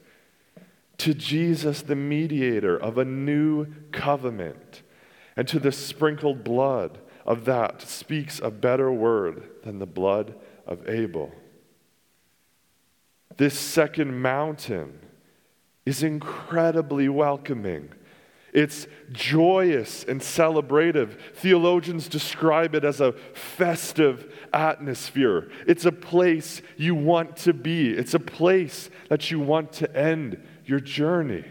to 0.98 1.14
Jesus, 1.14 1.82
the 1.82 1.96
mediator 1.96 2.76
of 2.76 2.98
a 2.98 3.04
new 3.04 3.66
covenant, 3.92 4.82
and 5.36 5.46
to 5.48 5.58
the 5.58 5.72
sprinkled 5.72 6.44
blood 6.44 6.98
of 7.24 7.44
that 7.44 7.82
speaks 7.82 8.40
a 8.40 8.50
better 8.50 8.90
word 8.90 9.48
than 9.64 9.78
the 9.78 9.86
blood 9.86 10.34
of 10.66 10.88
Abel. 10.88 11.32
This 13.36 13.58
second 13.58 14.20
mountain 14.20 14.98
is 15.84 16.02
incredibly 16.02 17.08
welcoming 17.08 17.92
it's 18.56 18.86
joyous 19.12 20.02
and 20.04 20.18
celebrative. 20.18 21.18
Theologians 21.34 22.08
describe 22.08 22.74
it 22.74 22.84
as 22.84 23.02
a 23.02 23.12
festive 23.34 24.34
atmosphere. 24.50 25.50
It's 25.66 25.84
a 25.84 25.92
place 25.92 26.62
you 26.78 26.94
want 26.94 27.36
to 27.38 27.52
be, 27.52 27.90
it's 27.90 28.14
a 28.14 28.18
place 28.18 28.88
that 29.10 29.30
you 29.30 29.40
want 29.40 29.72
to 29.74 29.94
end 29.94 30.42
your 30.68 30.80
journey. 30.80 31.44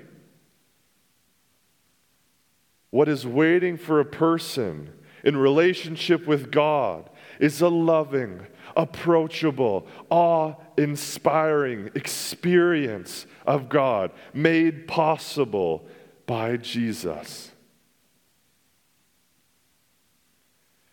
What 2.91 3.09
is 3.09 3.25
waiting 3.25 3.77
for 3.77 3.99
a 3.99 4.05
person 4.05 4.93
in 5.23 5.35
relationship 5.35 6.27
with 6.27 6.51
God 6.51 7.09
is 7.39 7.59
a 7.61 7.67
loving, 7.67 8.45
approachable, 8.77 9.87
awe 10.09 10.53
inspiring 10.77 11.89
experience 11.95 13.25
of 13.45 13.67
God 13.69 14.11
made 14.33 14.87
possible 14.87 15.87
by 16.25 16.57
Jesus. 16.57 17.51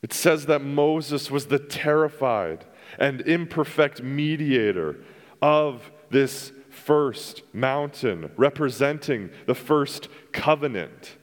It 0.02 0.12
says 0.12 0.46
that 0.46 0.62
Moses 0.62 1.30
was 1.30 1.46
the 1.46 1.60
terrified 1.60 2.64
and 2.98 3.20
imperfect 3.20 4.02
mediator 4.02 4.96
of 5.40 5.90
this 6.10 6.52
first 6.72 7.42
mountain, 7.52 8.30
representing 8.36 9.30
the 9.46 9.54
first 9.54 10.08
covenant. 10.32 11.16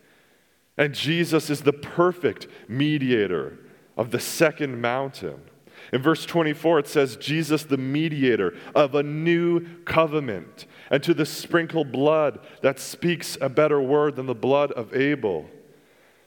And 0.78 0.94
Jesus 0.94 1.50
is 1.50 1.62
the 1.62 1.74
perfect 1.74 2.48
mediator 2.68 3.60
of 3.98 4.12
the 4.12 4.20
second 4.20 4.80
mountain. 4.80 5.42
In 5.92 6.02
verse 6.02 6.26
24, 6.26 6.80
it 6.80 6.88
says, 6.88 7.18
Jesus, 7.18 7.64
the 7.64 7.78
mediator 7.78 8.56
of 8.76 8.96
a 8.96 9.04
new 9.04 9.66
covenant, 9.86 10.66
and 10.92 11.02
to 11.04 11.14
the 11.14 11.26
sprinkled 11.26 11.92
blood 11.92 12.40
that 12.62 12.80
speaks 12.80 13.38
a 13.42 13.50
better 13.50 13.82
word 13.82 14.16
than 14.16 14.26
the 14.26 14.36
blood 14.36 14.72
of 14.74 14.96
Abel. 14.96 15.50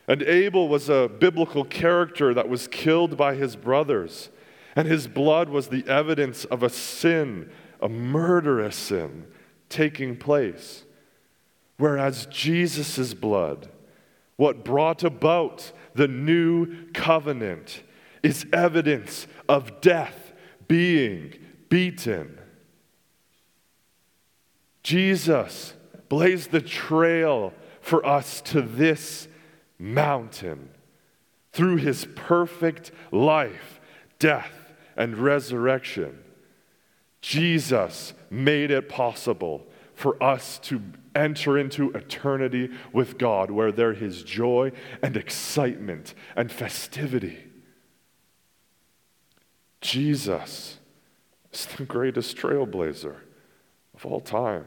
And 0.08 0.22
Abel 0.22 0.68
was 0.68 0.88
a 0.88 1.08
biblical 1.08 1.64
character 1.64 2.34
that 2.34 2.48
was 2.48 2.66
killed 2.66 3.16
by 3.16 3.34
his 3.34 3.56
brothers, 3.56 4.30
and 4.74 4.88
his 4.88 5.06
blood 5.06 5.48
was 5.48 5.68
the 5.68 5.86
evidence 5.86 6.44
of 6.46 6.62
a 6.62 6.70
sin, 6.70 7.50
a 7.82 7.88
murderous 7.88 8.76
sin, 8.76 9.26
taking 9.68 10.16
place. 10.16 10.84
Whereas 11.76 12.26
Jesus' 12.26 13.12
blood, 13.12 13.68
what 14.36 14.64
brought 14.64 15.02
about 15.02 15.72
the 15.94 16.08
new 16.08 16.90
covenant, 16.92 17.82
is 18.22 18.46
evidence 18.52 19.26
of 19.48 19.80
death 19.80 20.32
being 20.68 21.34
beaten. 21.68 22.38
Jesus 24.82 25.74
blazed 26.08 26.50
the 26.50 26.60
trail 26.60 27.52
for 27.80 28.06
us 28.06 28.40
to 28.42 28.62
this 28.62 29.26
mountain 29.78 30.70
through 31.52 31.76
his 31.76 32.06
perfect 32.14 32.92
life, 33.10 33.80
death, 34.18 34.72
and 34.96 35.18
resurrection. 35.18 36.18
Jesus 37.22 38.12
made 38.30 38.70
it 38.70 38.88
possible 38.88 39.66
for 39.94 40.20
us 40.22 40.58
to 40.58 40.82
enter 41.14 41.56
into 41.56 41.90
eternity 41.92 42.70
with 42.92 43.16
God, 43.16 43.50
where 43.50 43.70
there 43.70 43.92
is 43.92 44.22
joy 44.22 44.72
and 45.00 45.16
excitement 45.16 46.14
and 46.34 46.50
festivity. 46.50 47.44
Jesus 49.80 50.78
is 51.52 51.66
the 51.66 51.84
greatest 51.84 52.36
trailblazer 52.36 53.16
of 53.94 54.06
all 54.06 54.20
time. 54.20 54.66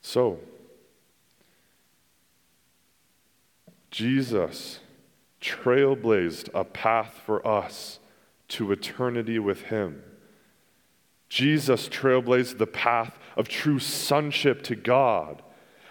So, 0.00 0.38
Jesus 3.90 4.78
trailblazed 5.40 6.48
a 6.54 6.64
path 6.64 7.20
for 7.24 7.46
us 7.46 7.98
to 8.48 8.72
eternity 8.72 9.38
with 9.38 9.62
Him. 9.62 10.02
Jesus 11.28 11.88
trailblazed 11.88 12.58
the 12.58 12.66
path 12.66 13.18
of 13.36 13.48
true 13.48 13.78
sonship 13.78 14.62
to 14.62 14.74
God 14.74 15.42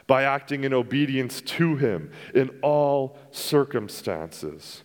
by 0.07 0.23
acting 0.23 0.63
in 0.63 0.73
obedience 0.73 1.41
to 1.41 1.75
Him 1.75 2.11
in 2.33 2.49
all 2.61 3.17
circumstances. 3.31 4.83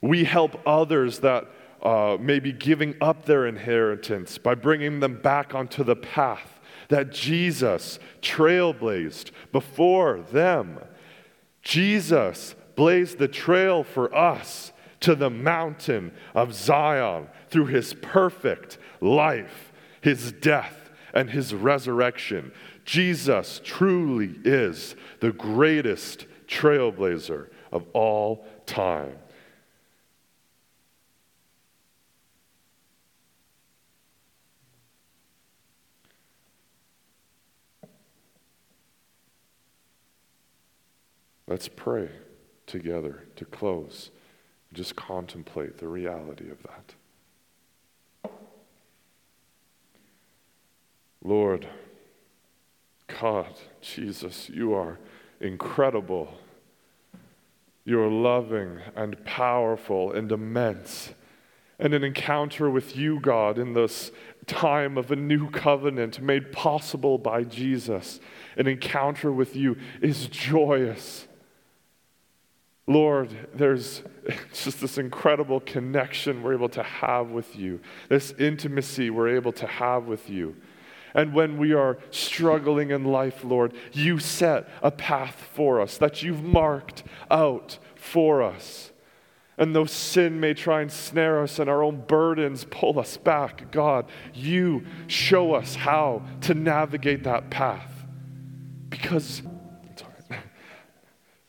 We 0.00 0.24
help 0.24 0.60
others 0.66 1.20
that 1.20 1.46
uh, 1.82 2.16
may 2.20 2.38
be 2.38 2.52
giving 2.52 2.94
up 3.00 3.24
their 3.24 3.46
inheritance 3.46 4.38
by 4.38 4.54
bringing 4.54 5.00
them 5.00 5.20
back 5.20 5.54
onto 5.54 5.82
the 5.84 5.96
path 5.96 6.60
that 6.88 7.10
Jesus 7.10 7.98
trailblazed 8.22 9.30
before 9.52 10.20
them. 10.20 10.78
Jesus 11.62 12.54
blazed 12.76 13.18
the 13.18 13.28
trail 13.28 13.82
for 13.82 14.14
us 14.14 14.72
to 15.00 15.14
the 15.14 15.30
mountain 15.30 16.12
of 16.34 16.54
Zion 16.54 17.28
through 17.48 17.66
his 17.66 17.94
perfect 17.94 18.78
life, 19.00 19.72
his 20.00 20.32
death, 20.32 20.90
and 21.12 21.30
his 21.30 21.54
resurrection. 21.54 22.52
Jesus 22.84 23.60
truly 23.64 24.38
is 24.44 24.94
the 25.20 25.32
greatest 25.32 26.26
trailblazer 26.46 27.48
of 27.72 27.86
all 27.92 28.46
time. 28.66 29.18
Let's 41.48 41.68
pray 41.68 42.10
together 42.66 43.24
to 43.36 43.44
close. 43.44 44.10
Just 44.72 44.96
contemplate 44.96 45.78
the 45.78 45.88
reality 45.88 46.50
of 46.50 46.62
that. 46.64 46.94
Lord, 51.22 51.66
God, 53.20 53.52
Jesus, 53.80 54.48
you 54.48 54.74
are 54.74 54.98
incredible. 55.40 56.34
You're 57.84 58.10
loving 58.10 58.80
and 58.94 59.24
powerful 59.24 60.12
and 60.12 60.30
immense. 60.30 61.14
And 61.78 61.94
an 61.94 62.04
encounter 62.04 62.70
with 62.70 62.96
you, 62.96 63.20
God, 63.20 63.58
in 63.58 63.74
this 63.74 64.10
time 64.46 64.96
of 64.96 65.10
a 65.10 65.16
new 65.16 65.50
covenant 65.50 66.20
made 66.20 66.52
possible 66.52 67.18
by 67.18 67.44
Jesus, 67.44 68.18
an 68.56 68.66
encounter 68.66 69.30
with 69.30 69.56
you 69.56 69.76
is 70.00 70.26
joyous. 70.28 71.26
Lord, 72.86 73.48
there's 73.54 74.02
just 74.52 74.80
this 74.80 74.98
incredible 74.98 75.60
connection 75.60 76.42
we're 76.42 76.54
able 76.54 76.68
to 76.70 76.82
have 76.82 77.30
with 77.30 77.56
you, 77.56 77.80
this 78.08 78.32
intimacy 78.32 79.10
we're 79.10 79.34
able 79.34 79.52
to 79.52 79.66
have 79.66 80.04
with 80.04 80.30
you. 80.30 80.56
And 81.14 81.32
when 81.32 81.56
we 81.56 81.72
are 81.72 81.98
struggling 82.10 82.90
in 82.90 83.04
life, 83.04 83.42
Lord, 83.42 83.72
you 83.92 84.18
set 84.18 84.68
a 84.82 84.90
path 84.90 85.48
for 85.54 85.80
us 85.80 85.96
that 85.98 86.22
you've 86.22 86.42
marked 86.42 87.04
out 87.30 87.78
for 87.94 88.42
us. 88.42 88.92
And 89.58 89.74
though 89.74 89.86
sin 89.86 90.38
may 90.38 90.52
try 90.52 90.82
and 90.82 90.92
snare 90.92 91.42
us 91.42 91.58
and 91.58 91.70
our 91.70 91.82
own 91.82 92.02
burdens 92.06 92.66
pull 92.70 92.98
us 92.98 93.16
back, 93.16 93.70
God, 93.72 94.04
you 94.34 94.84
show 95.06 95.54
us 95.54 95.74
how 95.74 96.22
to 96.42 96.52
navigate 96.52 97.24
that 97.24 97.48
path. 97.48 97.90
Because 98.90 99.40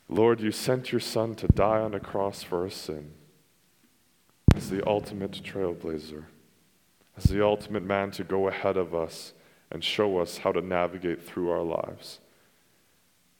Lord, 0.09 0.41
you 0.41 0.51
sent 0.51 0.91
your 0.91 1.01
Son 1.01 1.35
to 1.35 1.47
die 1.47 1.79
on 1.79 1.93
a 1.93 1.99
cross 1.99 2.43
for 2.43 2.63
our 2.63 2.69
sin 2.69 3.11
as 4.55 4.69
the 4.69 4.85
ultimate 4.87 5.31
trailblazer, 5.43 6.23
as 7.17 7.25
the 7.25 7.43
ultimate 7.43 7.83
man 7.83 8.11
to 8.11 8.23
go 8.23 8.47
ahead 8.47 8.77
of 8.77 8.95
us 8.95 9.33
and 9.71 9.83
show 9.83 10.19
us 10.19 10.39
how 10.39 10.51
to 10.51 10.61
navigate 10.61 11.21
through 11.21 11.49
our 11.49 11.63
lives. 11.63 12.19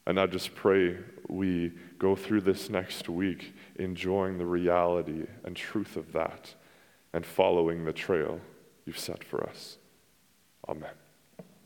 And 0.06 0.20
I 0.20 0.26
just 0.26 0.56
pray 0.56 0.98
we 1.28 1.74
go 2.00 2.16
through 2.16 2.42
this 2.42 2.70
next 2.70 3.10
week 3.10 3.54
enjoying 3.76 4.38
the 4.38 4.46
reality 4.46 5.26
and 5.44 5.56
truth 5.56 5.98
of 5.98 6.14
that 6.14 6.54
and 7.14 7.26
following 7.26 7.86
the 7.86 7.94
trail 7.94 8.40
you've 8.86 9.00
set 9.00 9.24
for 9.24 9.44
us. 9.50 9.78
Amen. 10.68 11.07